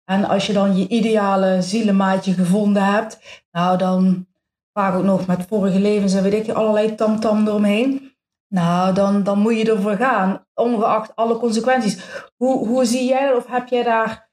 [0.05, 3.19] En als je dan je ideale zielenmaatje gevonden hebt,
[3.51, 4.27] nou dan
[4.73, 8.15] vaak ook nog met vorige levens en weet ik allerlei tamtam eromheen.
[8.47, 11.97] Nou, dan, dan moet je ervoor gaan, ongeacht alle consequenties.
[12.35, 13.37] Hoe, hoe zie jij dat?
[13.37, 14.29] Of heb jij daar...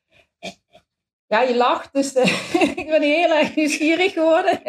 [1.26, 2.12] Ja, je lacht, dus
[2.82, 4.61] ik ben heel erg nieuwsgierig geworden.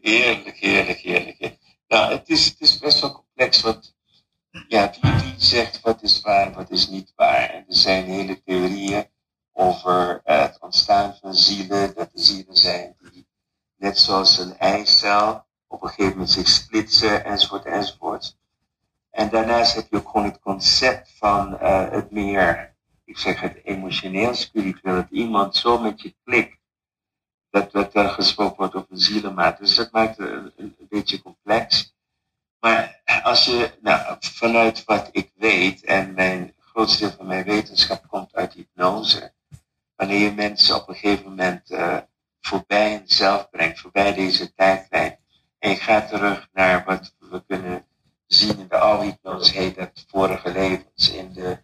[0.00, 1.56] Heerlijk, heerlijk, heerlijk.
[1.88, 3.94] Nou, het is, het is best wel complex, want
[4.68, 7.50] ja, wie, wie zegt wat is waar wat is niet waar.
[7.50, 9.08] En er zijn hele theorieën
[9.52, 13.28] over het ontstaan van zielen, dat er zielen zijn die
[13.76, 18.38] net zoals een eicel op een gegeven moment zich splitsen, enzovoort, enzovoort.
[19.10, 22.70] En daarnaast heb je ook gewoon het concept van uh, het meer
[23.10, 26.56] ik zeg het emotioneel spiritueel, dat iemand zo met je klikt,
[27.50, 29.58] dat, dat er gesproken wordt over zielenmaat.
[29.58, 31.94] Dus dat maakt het een, beetje complex.
[32.60, 38.06] Maar als je, nou, vanuit wat ik weet, en mijn grootste deel van mijn wetenschap
[38.08, 39.32] komt uit hypnose,
[39.96, 41.96] wanneer je mensen op een gegeven moment uh,
[42.40, 45.18] voorbij hunzelf brengt, voorbij deze tijdlijn,
[45.58, 47.86] en je gaat terug naar wat we kunnen
[48.26, 51.10] zien in de oude hypnose, heet dat vorige levens.
[51.10, 51.58] In de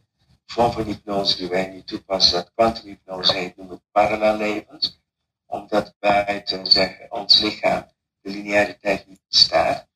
[0.47, 5.01] vorm van hypnose die wij nu toepassen, dat kwantumhypnose heet, noemen we parallel levens.
[5.47, 7.87] Omdat buiten zeggen, ons lichaam
[8.21, 9.89] de lineaire tijd niet bestaat.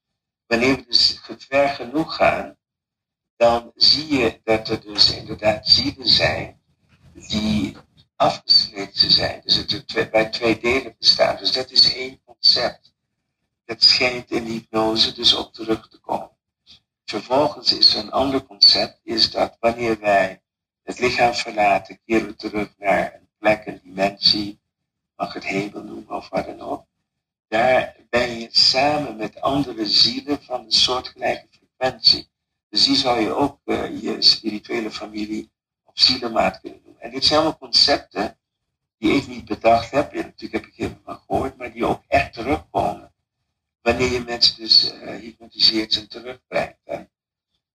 [0.47, 2.57] Wanneer we dus ver genoeg gaan,
[3.36, 6.61] dan zie je dat er dus inderdaad zielen zijn
[7.14, 7.76] die
[8.16, 9.41] afgesleten zijn.
[9.45, 11.38] Dus het bij twee delen bestaat.
[11.38, 12.95] Dus dat is één concept.
[13.64, 16.30] Dat schijnt in de hypnose dus ook terug te komen.
[17.05, 20.43] Vervolgens is er een ander concept, is dat wanneer wij
[20.82, 24.61] het lichaam verlaten, keren we terug naar een plek, een dimensie,
[25.16, 26.86] mag het hemel noemen of wat dan ook.
[27.49, 32.28] Daar ben je samen met andere zielen van een soortgelijke frequentie.
[32.68, 35.51] Dus die zou je ook uh, je spirituele familie
[35.84, 37.01] op zielenmaat kunnen noemen.
[37.01, 38.38] En dit zijn allemaal concepten
[38.99, 40.12] die ik niet bedacht heb.
[40.12, 43.12] Ja, natuurlijk heb ik er van gehoord, maar die ook echt terugkomen.
[43.82, 46.78] Wanneer je mensen dus uh, hypnotiseert en terugbrengt.
[46.84, 47.11] En,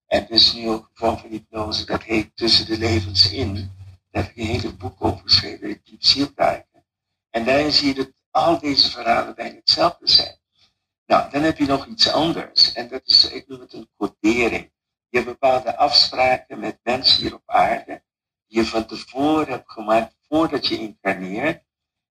[0.08, 3.54] en dus nu ook een vorm van hypnose, dat heet Tussen de Levens In.
[4.12, 6.86] Daar heb ik een hele boek over geschreven, Diep Zielkijken.
[7.30, 10.38] En daarin zie je dat al deze verhalen bijna hetzelfde zijn.
[11.06, 12.74] Nou, dan heb je nog iets anders.
[12.74, 14.72] En dat is, ik noem het een codering.
[15.10, 18.04] Je hebt bepaalde afspraken met mensen hier op aarde,
[18.48, 21.64] die je van tevoren hebt gemaakt voordat je incarneert.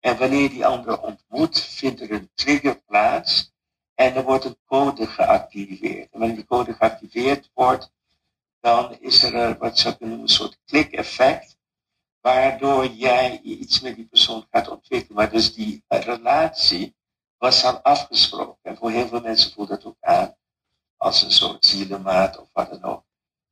[0.00, 3.52] En wanneer die andere ontmoet, vindt er een trigger plaats
[3.94, 6.12] en er wordt een code geactiveerd.
[6.12, 7.92] En wanneer die code geactiveerd wordt,
[8.60, 11.56] dan is er een, wat zou ik noemen, een soort klik-effect,
[12.20, 15.16] waardoor jij iets met die persoon gaat ontwikkelen.
[15.16, 16.96] Maar dus die relatie
[17.38, 18.58] was al afgesproken.
[18.62, 20.36] En voor heel veel mensen voelt dat ook aan
[20.96, 23.04] als een soort zielenmaat of wat dan ook.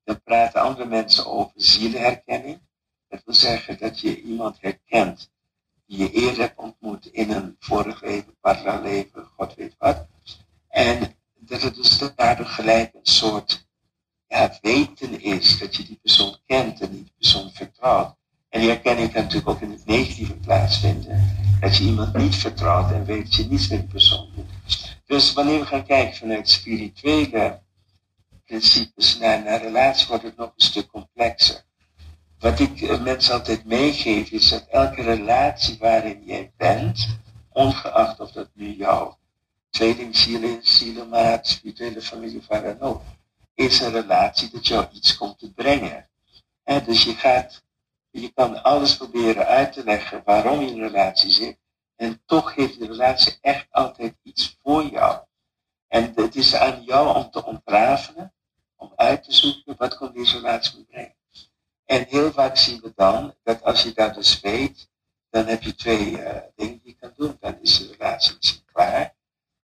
[0.04, 2.60] Dan praten andere mensen over zielenherkenning.
[3.08, 5.30] Dat wil zeggen dat je iemand herkent
[5.86, 10.06] die je eerder hebt ontmoet in een vorig leven, parallel leven, god weet wat.
[10.68, 13.67] En dat het dus daardoor gelijk een soort
[14.28, 18.14] ja, weten is dat je die persoon kent en die persoon vertrouwt.
[18.48, 21.36] En die herkenning kan natuurlijk ook in het negatieve plaatsvinden.
[21.60, 24.28] Dat je iemand niet vertrouwt en weet dat je niets met die persoon.
[25.06, 27.60] Dus wanneer we gaan kijken vanuit spirituele
[28.44, 31.62] principes naar, relatie, wordt het nog een stuk complexer.
[32.38, 37.18] Wat ik eh, mensen altijd meegeef, is dat elke relatie waarin jij bent,
[37.52, 39.18] ongeacht of dat nu jouw
[39.70, 43.02] tweelingziel is, zielenmaat, spirituele familie, waar dan ook,
[43.58, 46.08] is een relatie dat jou iets komt te brengen.
[46.64, 47.62] En dus je gaat,
[48.10, 51.58] je kan alles proberen uit te leggen waarom je in een relatie zit,
[51.96, 55.20] en toch heeft de relatie echt altijd iets voor jou.
[55.88, 58.32] En het is aan jou om te ontrafelen,
[58.76, 61.14] om uit te zoeken wat kon deze relatie brengen.
[61.84, 64.88] En heel vaak zien we dan dat als je dat dus weet,
[65.30, 67.36] dan heb je twee uh, dingen die je kan doen.
[67.40, 69.14] Dan is de relatie misschien klaar.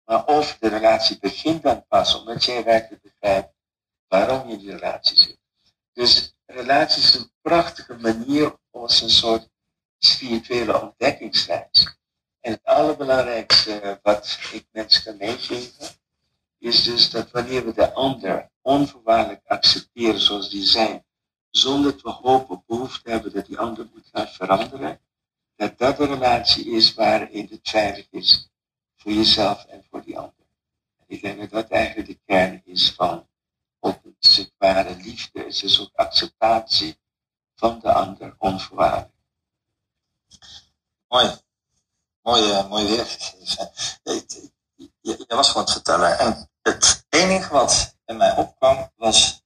[0.05, 3.54] Maar of de relatie begint dan pas omdat jij werkelijk begrijpt
[4.15, 5.39] waarom je in die relatie zit.
[5.93, 9.49] Dus relatie is een prachtige manier als een soort
[9.99, 11.97] spirituele ontdekkingsreis.
[12.41, 15.87] En het allerbelangrijkste wat ik mensen kan meegeven,
[16.59, 21.05] is dus dat wanneer we de ander onvoorwaardelijk accepteren zoals die zijn,
[21.51, 25.01] zonder dat we of behoefte hebben dat die ander moet gaan veranderen,
[25.57, 28.51] dat dat een relatie is waarin het veilig is
[28.97, 30.47] voor jezelf en voor die ander.
[30.99, 33.27] En ik denk dat dat eigenlijk de kern is van
[34.59, 35.45] ware liefde.
[35.45, 37.01] Het is ook acceptatie
[37.55, 39.13] van de ander onvoorwaardelijk.
[41.09, 41.43] Mooi
[42.25, 43.71] mooi, mooi weergegeven.
[45.01, 46.19] Je, was gewoon te vertellen.
[46.19, 49.43] En het enige wat in mij opkwam was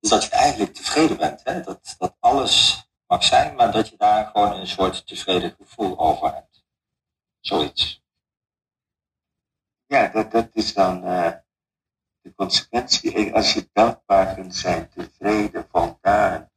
[0.00, 1.44] dat je eigenlijk tevreden bent.
[1.44, 1.60] Hè?
[1.62, 6.34] Dat, dat alles mag zijn, maar dat je daar gewoon een soort tevreden gevoel over
[6.34, 6.64] hebt.
[7.40, 8.02] Zoiets.
[9.86, 11.32] Ja, dat, dat is dan uh,
[12.24, 13.34] de consequentie.
[13.34, 16.50] Als je dankbaar kunt zijn, tevreden, voldaan,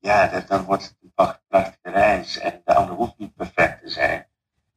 [0.00, 1.12] ja, dat, dan wordt het een
[1.48, 2.38] prachtige reis.
[2.38, 4.26] En de ander hoeft niet perfect te zijn.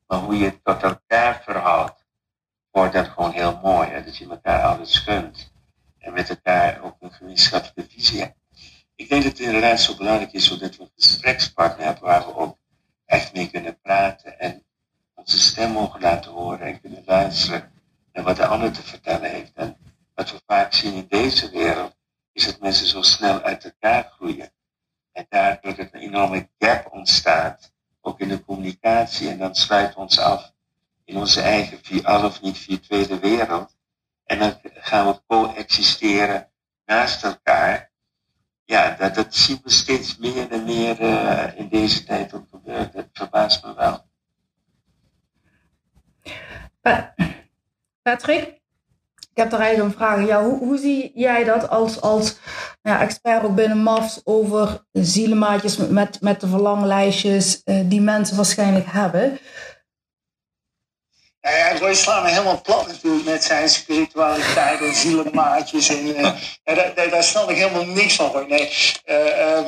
[0.07, 2.05] Maar hoe je het tot elkaar verhoudt,
[2.71, 3.89] wordt dat gewoon heel mooi.
[3.89, 4.03] Hè?
[4.03, 5.51] Dat je elkaar alles gunt.
[5.97, 8.35] En met elkaar ook een gemeenschappelijke visie hebt.
[8.95, 12.35] Ik denk dat het inderdaad zo belangrijk is, zodat we een gesprekspartner hebben waar we
[12.35, 12.57] ook
[13.05, 14.63] echt mee kunnen praten en
[15.13, 17.71] onze stem mogen laten horen en kunnen luisteren
[18.13, 19.51] naar wat de ander te vertellen heeft.
[20.17, 21.95] Wat we vaak zien in deze wereld,
[22.31, 24.51] is dat mensen zo snel uit elkaar groeien.
[25.11, 30.01] En daardoor dat een enorm gesprek ontstaat, ook in de communicatie, en dan sluiten we
[30.01, 30.53] ons af
[31.05, 33.77] in onze eigen, al of niet virtuele wereld.
[34.25, 36.49] En dan gaan we coexisteren
[36.85, 37.91] naast elkaar.
[38.65, 42.91] Ja, dat, dat zien we steeds meer en meer uh, in deze tijd ook gebeuren.
[42.91, 44.05] Dat verbaast me wel.
[48.01, 48.61] Patrick,
[49.37, 50.27] ik heb er eigenlijk een vraag.
[50.27, 52.35] Ja, hoe, hoe zie jij dat als, als
[52.81, 58.85] ja, expert ook binnen MAFS over zielenmaatjes met, met de verlanglijstjes uh, die mensen waarschijnlijk
[58.87, 59.39] hebben?
[61.39, 65.89] Ja, Roy slaat me helemaal plat natuurlijk met zijn spiritualiteit en zielenmaatjes.
[65.89, 66.21] En, uh,
[66.63, 68.47] ja, daar, daar, snap ik helemaal niks van hoor.
[68.47, 68.73] Nee.
[69.05, 69.59] Uh,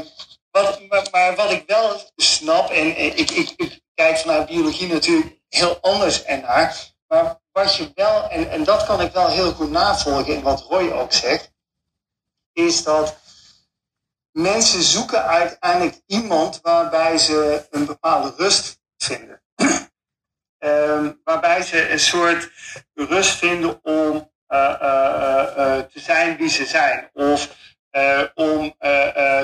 [0.52, 5.40] wat, maar, maar, wat ik wel snap, en ik, ik, ik kijk vanuit biologie natuurlijk
[5.50, 6.98] heel anders ernaar.
[7.10, 10.62] Maar wat je wel, en, en dat kan ik wel heel goed navolgen in wat
[10.62, 11.52] Roy ook zegt,
[12.54, 13.18] is dat
[14.32, 19.42] mensen zoeken uiteindelijk iemand waarbij ze een bepaalde rust vinden.
[20.60, 22.52] um, waarbij ze een soort
[22.94, 27.10] rust vinden om uh, uh, uh, te zijn wie ze zijn.
[27.14, 27.58] Of
[28.34, 28.76] om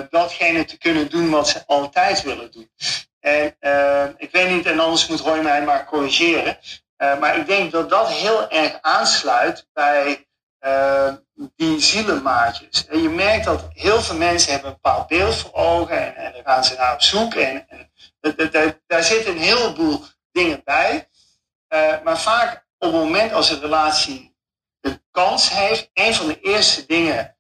[0.09, 2.71] datgene te kunnen doen wat ze altijd willen doen.
[3.19, 3.55] En
[4.17, 6.57] ik weet niet, en anders moet Roy mij maar corrigeren.
[6.97, 10.27] Uh, maar ik denk dat dat heel erg aansluit bij
[10.59, 11.13] uh,
[11.55, 12.87] die zielenmaatjes.
[12.87, 16.31] En je merkt dat heel veel mensen hebben een bepaald beeld voor ogen en, en
[16.33, 17.33] daar gaan ze naar op zoek.
[17.33, 21.09] En, en daar zitten een heleboel dingen bij.
[21.69, 24.35] Uh, maar vaak op het moment als een relatie
[24.81, 27.37] een kans heeft, een van de eerste dingen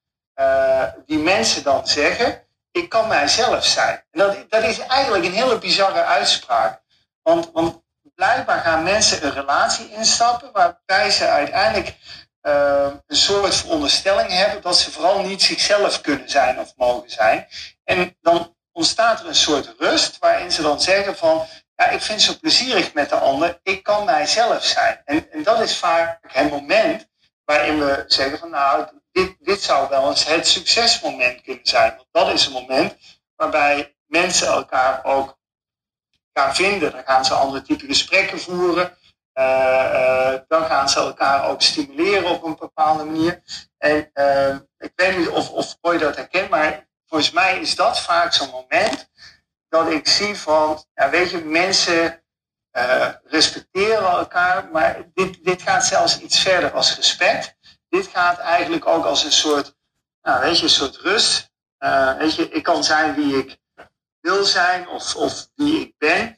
[1.05, 4.03] die mensen dan zeggen, ik kan mijzelf zijn.
[4.11, 6.81] En dat, dat is eigenlijk een hele bizarre uitspraak.
[7.21, 7.83] Want, want
[8.15, 11.95] blijkbaar gaan mensen een relatie instappen waarbij ze uiteindelijk
[12.41, 17.47] uh, een soort veronderstelling hebben dat ze vooral niet zichzelf kunnen zijn of mogen zijn.
[17.83, 21.45] En dan ontstaat er een soort rust waarin ze dan zeggen van,
[21.75, 25.01] ja, ik vind zo plezierig met de ander, ik kan mijzelf zijn.
[25.05, 27.07] En, en dat is vaak het moment
[27.45, 31.95] waarin we zeggen van, nou, dit, dit zou wel eens het succesmoment kunnen zijn.
[31.95, 32.95] Want dat is een moment
[33.35, 35.34] waarbij mensen elkaar ook
[36.39, 36.91] gaan vinden.
[36.91, 38.97] Dan gaan ze andere type gesprekken voeren.
[39.33, 39.43] Uh,
[39.93, 43.41] uh, dan gaan ze elkaar ook stimuleren op een bepaalde manier.
[43.77, 47.99] En uh, ik weet niet of, of je dat herkent, maar volgens mij is dat
[47.99, 49.09] vaak zo'n moment
[49.69, 52.23] dat ik zie van, ja, weet je, mensen
[53.23, 57.55] respecteren elkaar, maar dit, dit gaat zelfs iets verder als respect.
[57.89, 59.75] Dit gaat eigenlijk ook als een soort,
[60.21, 61.51] nou, weet je, een soort rust.
[62.17, 63.57] weet je, ik kan zijn wie ik
[64.25, 66.37] wil zijn of, of wie ik ben.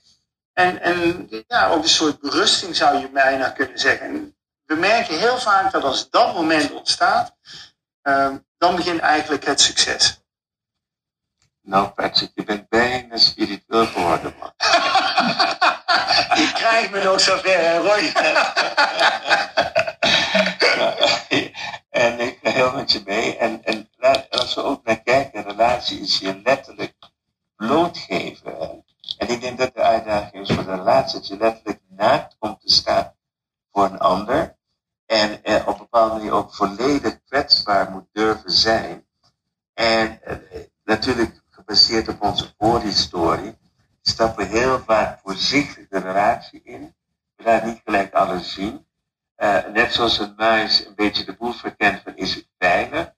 [0.53, 4.35] En, en ja, ook een soort berusting zou je bijna kunnen zeggen.
[4.65, 7.35] we merken heel vaak dat als dat moment ontstaat,
[8.03, 10.21] uh, dan begint eigenlijk het succes.
[11.61, 14.53] Nou Patrick, je bent bijna spiritueel geworden man.
[16.41, 18.11] je krijgt me nog zover, Roy.
[21.89, 23.37] en ik ga heel met je mee.
[23.37, 23.89] En, en
[24.29, 26.96] als we ook naar kijken, relatie is je letterlijk
[27.57, 28.85] blootgeven.
[29.17, 32.61] En ik denk dat de uitdaging is voor de relatie dat je letterlijk naakt komt
[32.61, 33.13] te staan
[33.71, 34.55] voor een ander.
[35.05, 39.05] En eh, op een bepaalde manier ook volledig kwetsbaar moet durven zijn.
[39.73, 40.37] En eh,
[40.83, 43.57] natuurlijk gebaseerd op onze voorhistorie,
[44.01, 46.95] stappen we heel vaak voorzichtig de relatie in.
[47.35, 48.85] We laten niet gelijk alles zien.
[49.37, 53.13] Uh, net zoals een muis een beetje de boel verkent van is het veilig.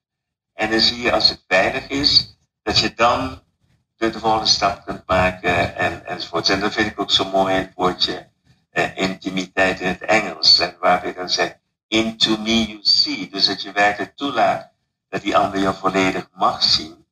[0.53, 3.41] En dan zie je als het veilig is, dat je dan
[3.99, 6.49] de volgende stap kunt maken en, enzovoorts.
[6.49, 8.27] En dat vind ik ook zo mooi het woordje
[8.73, 10.59] uh, intimiteit in het Engels.
[10.59, 13.29] En waar we dan zeggen, into me you see.
[13.29, 14.69] Dus dat je werkelijk toelaat
[15.09, 17.05] dat die ander je volledig mag zien.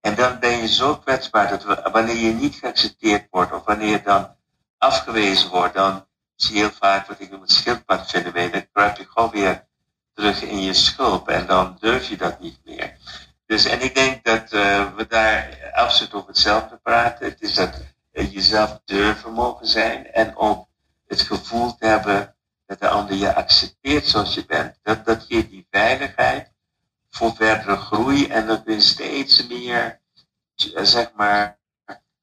[0.00, 4.02] En dan ben je zo kwetsbaar dat wanneer je niet geaccepteerd wordt of wanneer je
[4.02, 4.36] dan
[4.78, 8.50] afgewezen wordt, dan zie je heel vaak wat ik noem het schildpadfenomeen.
[8.50, 9.66] Dan kruip je gewoon weer
[10.14, 12.96] terug in je schulp en dan durf je dat niet meer.
[13.50, 17.26] Dus, en ik denk dat uh, we daar absoluut over hetzelfde praten.
[17.26, 17.82] Het is dat
[18.12, 20.68] uh, jezelf durven mogen zijn en ook
[21.06, 22.36] het gevoel te hebben
[22.66, 24.78] dat de ander je accepteert zoals je bent.
[24.82, 26.52] Dat, dat geeft die veiligheid
[27.08, 30.00] voor verdere groei en dat we steeds meer,
[30.74, 31.58] uh, zeg maar,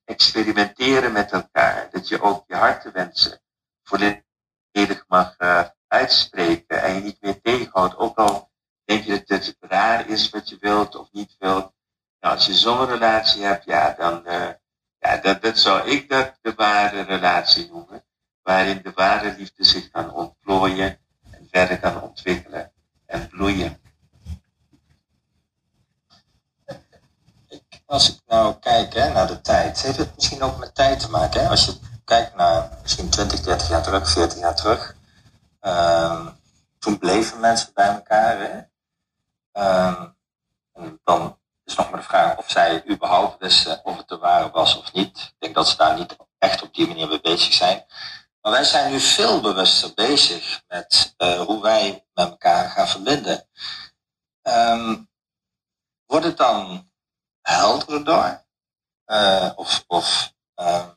[0.06, 1.88] experimenteren met elkaar.
[1.92, 3.42] Dat je ook je hartenwensen
[3.84, 5.36] volledig mag
[5.88, 7.98] uitspreken en je niet meer tegenhoudt.
[7.98, 8.47] Ook al
[8.88, 11.72] Denk je dat het raar is wat je wilt of niet wilt?
[12.20, 14.50] Nou, als je zo'n relatie hebt, ja, dan, uh,
[15.00, 18.04] ja, dat, dat zou ik dat de ware relatie noemen.
[18.44, 21.00] Waarin de ware liefde zich kan ontplooien
[21.32, 22.72] en verder kan ontwikkelen
[23.06, 23.80] en bloeien.
[27.88, 31.10] als ik nou kijk hè, naar de tijd, heeft het misschien ook met tijd te
[31.10, 31.42] maken.
[31.42, 31.50] Hè?
[31.50, 34.96] Als je kijkt naar misschien 20, 30 jaar terug, 40 jaar terug.
[35.60, 36.28] Ehm,
[36.80, 38.40] toen bleven mensen bij elkaar.
[38.40, 38.60] Hè?
[39.58, 40.10] Ehm,
[40.74, 44.50] en dan is nog maar de vraag of zij überhaupt wisten of het de ware
[44.50, 45.18] was of niet.
[45.18, 47.86] Ik denk dat ze daar niet echt op die manier mee bezig zijn.
[48.42, 53.50] Maar wij zijn nu veel bewuster bezig met uh, hoe wij met elkaar gaan verbinden.
[54.42, 55.10] Um,
[56.06, 56.92] wordt het dan
[57.42, 58.46] helderder door?
[59.56, 60.90] Of of uh,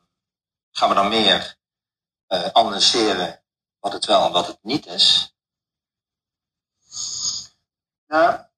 [0.70, 1.56] gaan we dan meer
[2.52, 3.42] analyseren
[3.78, 5.34] wat het wel en wat het niet is?
[8.06, 8.48] Nou,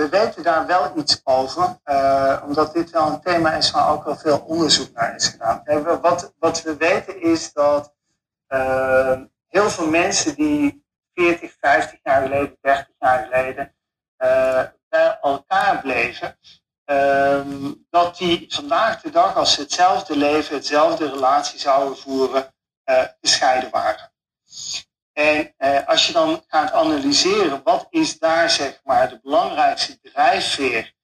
[0.00, 4.04] we weten daar wel iets over, uh, omdat dit wel een thema is waar ook
[4.04, 5.64] wel veel onderzoek naar is gedaan.
[5.64, 7.94] En wat, wat we weten is dat
[8.48, 10.84] uh, heel veel mensen die
[11.14, 13.74] 40, 50 jaar geleden, 30 jaar geleden
[14.18, 16.38] uh, bij elkaar bleven,
[16.84, 22.54] ehm, dat die vandaag de dag, als ze hetzelfde leven, hetzelfde relatie zouden voeren,
[23.20, 24.12] gescheiden waren.
[25.12, 30.94] En eh, als je dan gaat analyseren, wat is daar zeg maar de belangrijkste drijfveer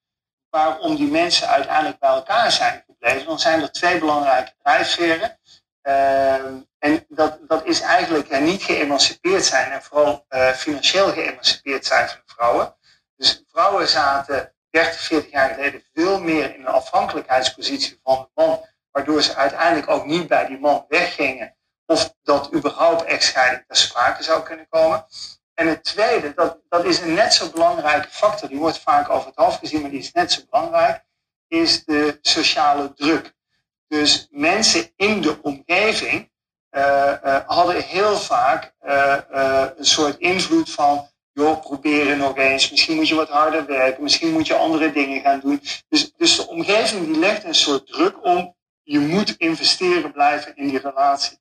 [0.50, 5.38] waarom die mensen uiteindelijk bij elkaar zijn gebleven, dan zijn er twee belangrijke drijfveren.
[5.82, 6.34] Uh,
[6.78, 12.08] en dat, dat is eigenlijk uh, niet geëmancipeerd zijn en vooral uh, financieel geëmancipeerd zijn
[12.08, 12.76] van vrouwen.
[13.16, 18.64] Dus vrouwen zaten 30, 40 jaar geleden veel meer in een afhankelijkheidspositie van de man,
[18.90, 21.56] waardoor ze uiteindelijk ook niet bij die man weggingen
[21.86, 25.06] of dat überhaupt echtscheiding ter sprake zou kunnen komen.
[25.54, 29.26] En het tweede, dat, dat is een net zo belangrijke factor, die wordt vaak over
[29.26, 31.04] het hoofd gezien, maar die is net zo belangrijk,
[31.48, 33.34] is de sociale druk.
[33.88, 36.30] Dus mensen in de omgeving
[36.70, 39.16] uh, uh, hadden heel vaak uh,
[39.76, 44.32] een soort invloed van, joh, proberen nog eens, misschien moet je wat harder werken, misschien
[44.32, 45.62] moet je andere dingen gaan doen.
[45.88, 50.68] Dus, dus de omgeving die legt een soort druk om, je moet investeren blijven in
[50.68, 51.38] die relatie.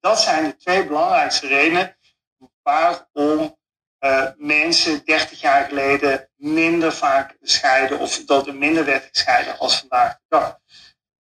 [0.00, 1.96] Dat zijn de twee belangrijkste redenen
[2.62, 3.56] waarom
[4.00, 9.78] uh, mensen 30 jaar geleden minder vaak scheiden of dat er minder werd gescheiden als
[9.78, 10.58] vandaag de dag.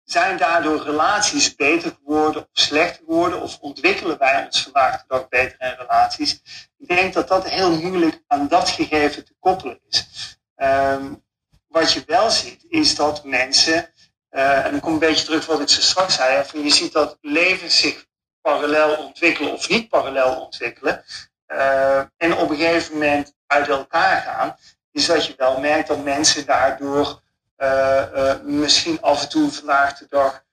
[0.03, 5.27] Zijn daardoor relaties beter geworden of slechter geworden of ontwikkelen wij ons vandaag de dag
[5.27, 6.41] beter in relaties?
[6.77, 10.07] Ik denk dat dat heel moeilijk aan dat gegeven te koppelen is.
[10.55, 11.23] Um,
[11.67, 13.93] wat je wel ziet is dat mensen,
[14.31, 17.17] uh, en dan kom een beetje terug wat ik zo straks zei, je ziet dat
[17.21, 18.05] levens zich
[18.41, 21.03] parallel ontwikkelen of niet parallel ontwikkelen.
[21.47, 24.57] Uh, en op een gegeven moment uit elkaar gaan,
[24.91, 27.21] is dat je wel merkt dat mensen daardoor
[27.57, 30.43] uh, uh, misschien af en toe vandaag de dag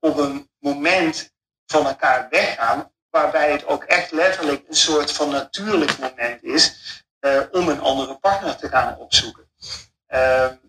[0.00, 1.32] op een moment
[1.66, 6.94] van elkaar weggaan, waarbij het ook echt letterlijk een soort van natuurlijk moment is
[7.50, 9.48] om een andere partner te gaan opzoeken.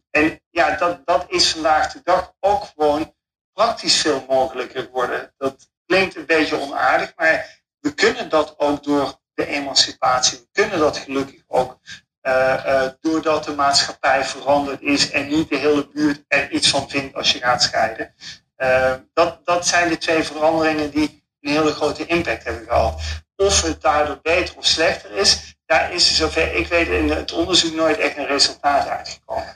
[0.10, 3.16] en ja, dat, dat is vandaag de dag ook gewoon
[3.54, 5.34] praktisch veel mogelijker geworden.
[5.38, 10.38] Dat, klinkt een beetje onaardig, maar we kunnen dat ook door de emancipatie.
[10.38, 11.80] We kunnen dat gelukkig ook
[12.22, 16.90] uh, uh, doordat de maatschappij veranderd is en niet de hele buurt er iets van
[16.90, 18.14] vindt als je gaat scheiden.
[18.58, 23.02] Uh, dat, dat zijn de twee veranderingen die een hele grote impact hebben gehad.
[23.36, 27.74] Of het daardoor beter of slechter is, daar is zover ik weet in het onderzoek
[27.74, 29.56] nooit echt een resultaat uitgekomen.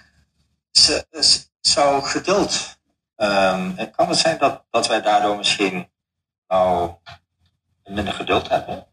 [1.61, 2.77] Zo geduld.
[3.15, 5.91] Um, kan het zijn dat, dat wij daardoor misschien
[6.49, 6.93] nou
[7.83, 8.87] minder geduld hebben?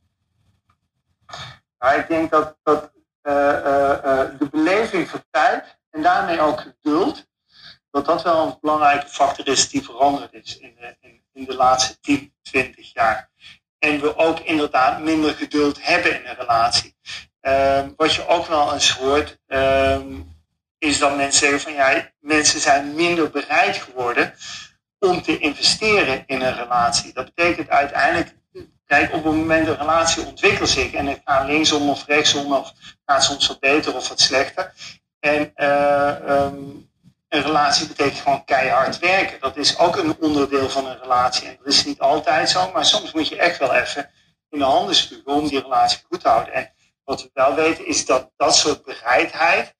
[1.78, 2.82] Nou, ik denk dat, uh,
[3.22, 3.32] uh,
[4.04, 7.26] uh, de beleving van tijd en daarmee ook geduld,
[7.90, 11.54] dat dat wel een belangrijke factor is die veranderd is in de, in, in de
[11.54, 13.30] laatste 10, 20 jaar.
[13.78, 16.96] En we ook inderdaad minder geduld hebben in een relatie.
[17.40, 20.20] Ehm, wat je ook wel eens hoort, ehm,
[20.78, 24.34] is dat mensen zeggen van ja, mensen zijn minder bereid geworden
[24.98, 27.12] om te investeren in een relatie.
[27.12, 28.34] Dat betekent uiteindelijk,
[28.86, 32.72] kijk, op het moment een relatie ontwikkelt zich en het gaat linksom of rechtsom of
[33.06, 34.72] gaat soms wat beter of wat slechter.
[35.20, 36.88] En uh, um,
[37.28, 39.40] een relatie betekent gewoon keihard werken.
[39.40, 41.48] Dat is ook een onderdeel van een relatie.
[41.48, 44.10] En dat is niet altijd zo, maar soms moet je echt wel even
[44.50, 46.54] in de handen spugen om die relatie goed te houden.
[46.54, 46.72] En
[47.04, 49.74] wat we wel weten is dat dat soort bereidheid,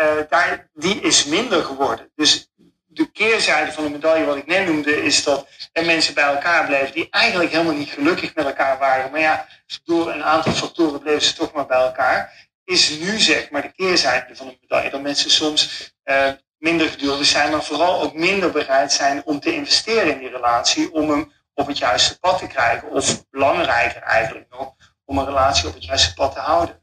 [0.00, 2.10] uh, daar, die is minder geworden.
[2.14, 2.50] Dus
[2.96, 6.66] de keerzijde van de medaille, wat ik net noemde, is dat er mensen bij elkaar
[6.66, 9.10] bleven die eigenlijk helemaal niet gelukkig met elkaar waren.
[9.10, 9.46] Maar ja,
[9.84, 12.48] door een aantal factoren bleven ze toch maar bij elkaar.
[12.64, 14.90] Is nu zeg maar de keerzijde van de medaille.
[14.90, 16.28] Dat mensen soms uh,
[16.58, 20.92] minder geduldig zijn, maar vooral ook minder bereid zijn om te investeren in die relatie.
[20.92, 22.90] Om hem op het juiste pad te krijgen.
[22.90, 24.74] Of belangrijker eigenlijk nog,
[25.04, 26.80] om een relatie op het juiste pad te houden.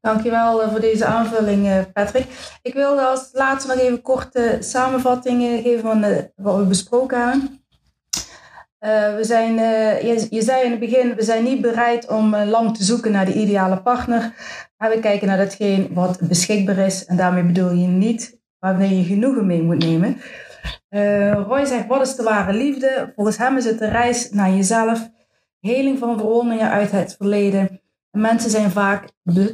[0.00, 2.26] Dankjewel voor deze aanvulling, Patrick.
[2.62, 6.04] Ik wilde als laatste nog even korte samenvattingen geven van
[6.36, 7.64] wat we besproken hebben.
[9.16, 9.54] We zijn,
[10.06, 13.24] je, je, zei in het begin, we zijn niet bereid om lang te zoeken naar
[13.24, 14.34] de ideale partner.
[14.78, 17.04] Maar we kijken naar datgene wat beschikbaar is.
[17.04, 20.20] En daarmee bedoel je niet waarmee je genoegen mee moet nemen.
[21.46, 23.12] Roy zegt, wat is de ware liefde?
[23.14, 25.10] Volgens hem is het de reis naar jezelf.
[25.60, 27.80] Heling van verwondingen uit het verleden.
[28.10, 29.10] En mensen zijn vaak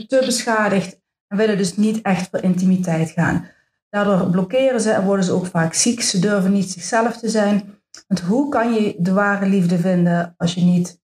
[0.07, 3.49] te beschadigd en willen dus niet echt voor intimiteit gaan.
[3.89, 6.03] Daardoor blokkeren ze en worden ze ook vaak ziek.
[6.03, 7.81] Ze durven niet zichzelf te zijn.
[8.09, 11.01] Want hoe kan je de ware liefde vinden als je niet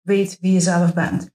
[0.00, 1.30] weet wie je zelf bent?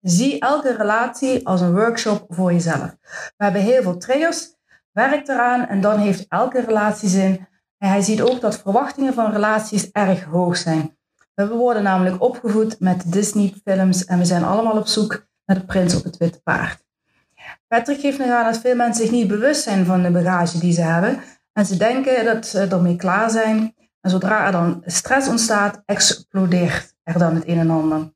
[0.00, 2.96] Zie elke relatie als een workshop voor jezelf.
[3.36, 4.54] We hebben heel veel triggers,
[4.92, 7.48] werk eraan en dan heeft elke relatie zin.
[7.76, 10.96] Hij ziet ook dat verwachtingen van relaties erg hoog zijn.
[11.34, 15.94] We worden namelijk opgevoed met Disney-films en we zijn allemaal op zoek naar de prins
[15.94, 16.84] op het witte paard.
[17.68, 20.72] Patrick geeft nog aan dat veel mensen zich niet bewust zijn van de bagage die
[20.72, 21.20] ze hebben
[21.52, 26.94] en ze denken dat ze ermee klaar zijn en zodra er dan stress ontstaat, explodeert
[27.02, 28.12] er dan het een en ander.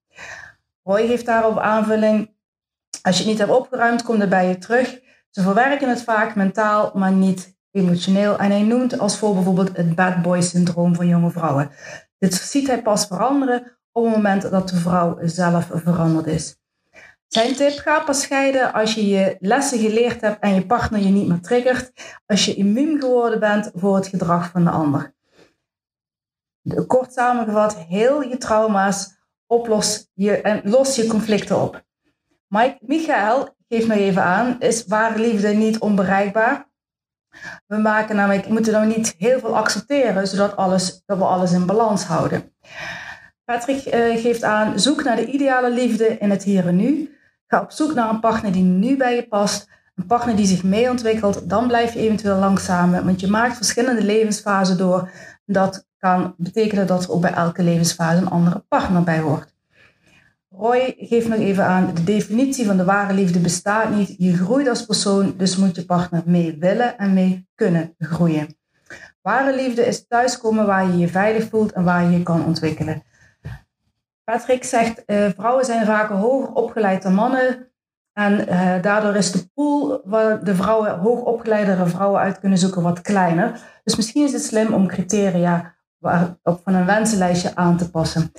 [0.83, 2.35] Roy geeft daarop aanvulling.
[3.03, 4.99] Als je het niet hebt opgeruimd, komt het bij je terug.
[5.31, 8.39] Ze verwerken het vaak mentaal, maar niet emotioneel.
[8.39, 11.71] En hij noemt als voorbeeld bijvoorbeeld het bad boy syndroom van jonge vrouwen.
[12.19, 16.57] Dit ziet hij pas veranderen op het moment dat de vrouw zelf veranderd is.
[17.27, 21.09] Zijn tip, ga pas scheiden als je je lessen geleerd hebt en je partner je
[21.09, 21.93] niet meer triggert.
[22.27, 25.15] Als je immuun geworden bent voor het gedrag van de ander
[26.87, 29.15] kort samengevat, heel je trauma's
[29.47, 31.85] oplos je, en los je conflicten op.
[32.49, 36.69] Mike, Michael geeft nog even aan, is ware liefde niet onbereikbaar?
[37.67, 41.67] We maken namelijk, moeten dan niet heel veel accepteren, zodat alles, dat we alles in
[41.67, 42.53] balans houden.
[43.45, 47.17] Patrick uh, geeft aan, zoek naar de ideale liefde in het hier en nu.
[47.47, 49.69] Ga op zoek naar een partner die nu bij je past.
[49.95, 51.49] Een partner die zich mee ontwikkelt.
[51.49, 55.11] Dan blijf je eventueel langzamer, want je maakt verschillende levensfasen door.
[55.45, 59.56] Dat kan betekenen dat er ook bij elke levensfase een andere partner bij hoort.
[60.59, 64.15] Roy geeft nog even aan, de definitie van de ware liefde bestaat niet.
[64.19, 68.59] Je groeit als persoon, dus moet je partner mee willen en mee kunnen groeien.
[69.23, 73.03] Ware liefde is thuiskomen waar je je veilig voelt en waar je je kan ontwikkelen.
[74.25, 77.71] Patrick zegt, uh, vrouwen zijn vaak hoger opgeleid dan mannen.
[78.13, 83.01] En uh, daardoor is de pool waar de vrouwen, hoogopgeleidere vrouwen uit kunnen zoeken wat
[83.01, 83.61] kleiner.
[83.85, 85.75] Dus misschien is het slim om criteria
[86.43, 88.33] van een wensenlijstje aan te passen.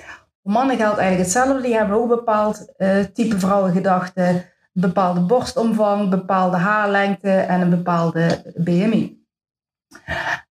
[0.47, 1.61] Mannen geldt eigenlijk hetzelfde.
[1.61, 4.43] Die hebben ook bepaald uh, type vrouwengedachten, een
[4.73, 9.25] bepaalde borstomvang, bepaalde haarlengte en een bepaalde BMI.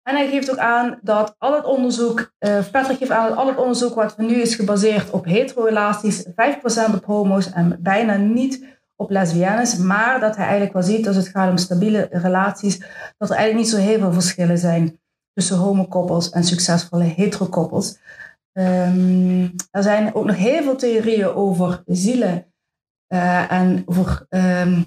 [0.03, 3.47] En hij geeft ook aan dat al het onderzoek, uh, Patrick geeft aan dat al
[3.47, 6.31] het onderzoek wat nu is gebaseerd op hetero-relaties, 5%
[6.95, 8.65] op homo's en bijna niet
[8.97, 12.79] op lesbiennes, maar dat hij eigenlijk wel ziet als het gaat om stabiele relaties,
[13.19, 15.01] dat er eigenlijk niet zo heel veel verschillen zijn
[15.33, 17.99] tussen homokoppels en succesvolle heterokoppels.
[18.59, 22.53] Um, er zijn ook nog heel veel theorieën over zielen
[23.09, 24.83] uh, en over um,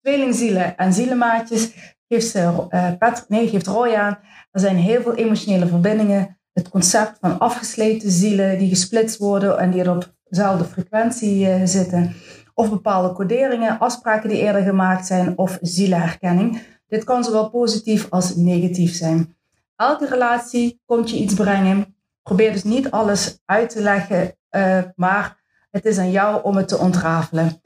[0.00, 1.94] tweelingzielen en zielenmaatjes.
[2.08, 4.18] Geeft, ze, uh, Patrick, nee, geeft Roy aan.
[4.50, 6.38] Er zijn heel veel emotionele verbindingen.
[6.52, 12.14] Het concept van afgesleten zielen die gesplitst worden en die op dezelfde frequentie uh, zitten.
[12.54, 16.62] Of bepaalde coderingen, afspraken die eerder gemaakt zijn of zielenherkenning.
[16.86, 19.36] Dit kan zowel positief als negatief zijn.
[19.76, 21.95] Elke relatie komt je iets brengen.
[22.26, 25.36] Probeer dus niet alles uit te leggen, uh, maar
[25.70, 27.60] het is aan jou om het te ontrafelen.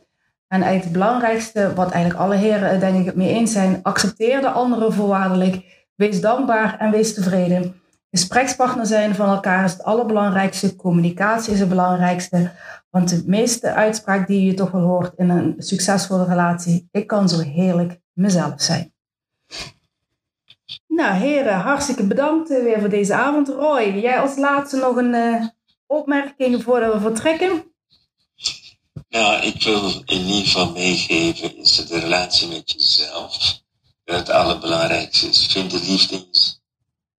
[0.49, 4.51] En het belangrijkste, wat eigenlijk alle heren denk ik het mee eens zijn, accepteer de
[4.51, 5.87] anderen voorwaardelijk.
[5.95, 7.81] Wees dankbaar en wees tevreden.
[8.11, 10.77] Gesprekspartner zijn van elkaar is het allerbelangrijkste.
[10.77, 12.51] Communicatie is het belangrijkste.
[12.91, 17.29] Want de meeste uitspraak die je toch wel hoort in een succesvolle relatie, ik kan
[17.29, 18.93] zo heerlijk mezelf zijn.
[20.87, 23.49] Nou, heren, hartstikke bedankt eh, weer voor deze avond.
[23.49, 25.47] Roy, jij als laatste nog een uh,
[25.87, 27.65] opmerking voordat we vertrekken?
[29.09, 33.63] Nou, ik wil in ieder geval meegeven is de relatie met jezelf.
[34.05, 35.47] Dat het allerbelangrijkste is.
[35.47, 36.29] Vind de liefde in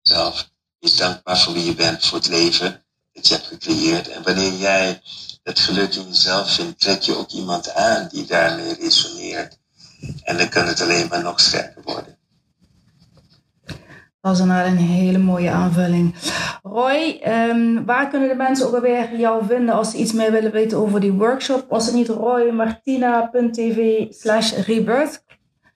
[0.03, 0.49] jezelf.
[0.97, 4.09] Dankbaar voor wie je bent, voor het leven dat je hebt gecreëerd.
[4.09, 5.03] En wanneer jij
[5.43, 9.59] het geluk in jezelf vindt, trek je ook iemand aan die daarmee resoneert.
[10.23, 12.20] En dan kan het alleen maar nog sterker worden.
[14.21, 16.15] Dat is een hele mooie aanvulling.
[16.63, 20.53] Roy, um, waar kunnen de mensen ook alweer jou vinden als ze iets meer willen
[20.53, 21.67] weten over die workshop?
[21.69, 25.25] Was het niet roymartina.tv slash rebirth?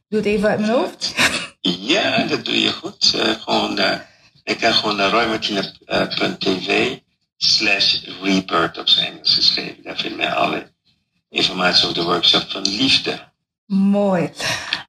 [0.09, 1.15] Doe het even uit mijn hoofd.
[1.61, 3.13] Ja, dat doe je goed.
[3.17, 3.99] Uh, gewoon, uh,
[4.43, 6.99] ik kan gewoon naar roymartina.tv
[7.37, 9.83] slash rebirth op zijn Engels geschreven.
[9.83, 10.73] Daar vinden mij alle
[11.29, 13.33] informatie over de workshop van liefde.
[13.67, 14.31] Mooi.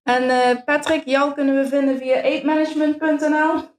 [0.03, 3.73] En eh, Patrick, jou kunnen we vinden via eetmanagement.nl.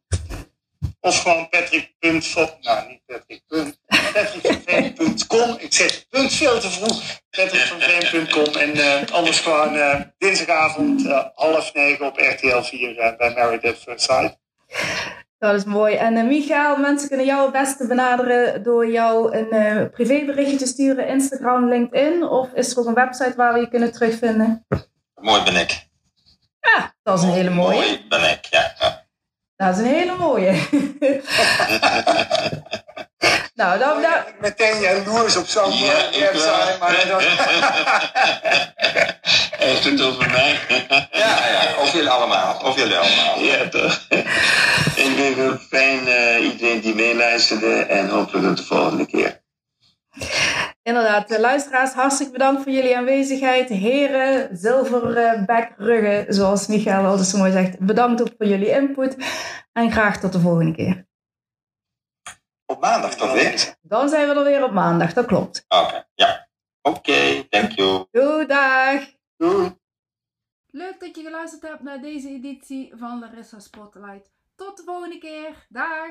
[1.01, 1.94] Of gewoon Patrick.
[2.01, 3.42] Nou, niet Patrick.
[5.59, 7.03] Ik zeg punt veel te vroeg.
[7.30, 8.55] PatrickVanVeen.com.
[8.55, 11.03] En uh, anders gewoon uh, dinsdagavond
[11.34, 14.38] half negen op RTL 4 bij Married at First Sight.
[15.47, 15.94] Dat is mooi.
[15.94, 20.66] En uh, Michael, mensen kunnen jou het beste benaderen door jou een uh, privéberichtje te
[20.66, 22.22] sturen, Instagram, LinkedIn.
[22.22, 24.66] Of is er ook een website waar we je kunnen terugvinden?
[25.14, 25.88] Mooi ben ik.
[26.61, 27.76] Ja, dat is een hele mooie.
[27.76, 28.74] Mooi ben ik, ja.
[29.57, 30.53] Dat is een hele mooie.
[33.55, 34.03] nou, dan...
[34.03, 34.12] dan...
[34.41, 36.77] Meteen jaloers op zo'n Ja, ik website.
[36.81, 37.23] Maar dat...
[39.67, 40.59] Heeft het over mij?
[41.11, 42.61] Ja, ja, of jullie allemaal.
[42.64, 43.41] Of jullie allemaal.
[43.41, 44.07] Ja, toch?
[44.97, 49.45] Ik vind het fijn uh, iedereen die meeluisterde en hopelijk tot de volgende keer.
[50.83, 53.69] Inderdaad, de luisteraars, hartstikke bedankt voor jullie aanwezigheid.
[53.69, 57.79] Heren, zilverbackruggen, zoals Michael altijd zo mooi zegt.
[57.79, 59.17] Bedankt ook voor jullie input.
[59.73, 61.06] En graag tot de volgende keer.
[62.67, 63.77] Op maandag toch weer?
[63.83, 65.64] Dan zijn we er weer op maandag, dat klopt.
[65.69, 66.49] Oké, okay, ja.
[66.83, 68.07] Oké, okay, thank you.
[68.11, 69.05] Doei, dag.
[69.37, 69.77] Doei.
[70.71, 74.31] Leuk dat je geluisterd hebt naar deze editie van Larissa Spotlight.
[74.57, 75.67] Tot de volgende keer.
[75.69, 76.11] Dag.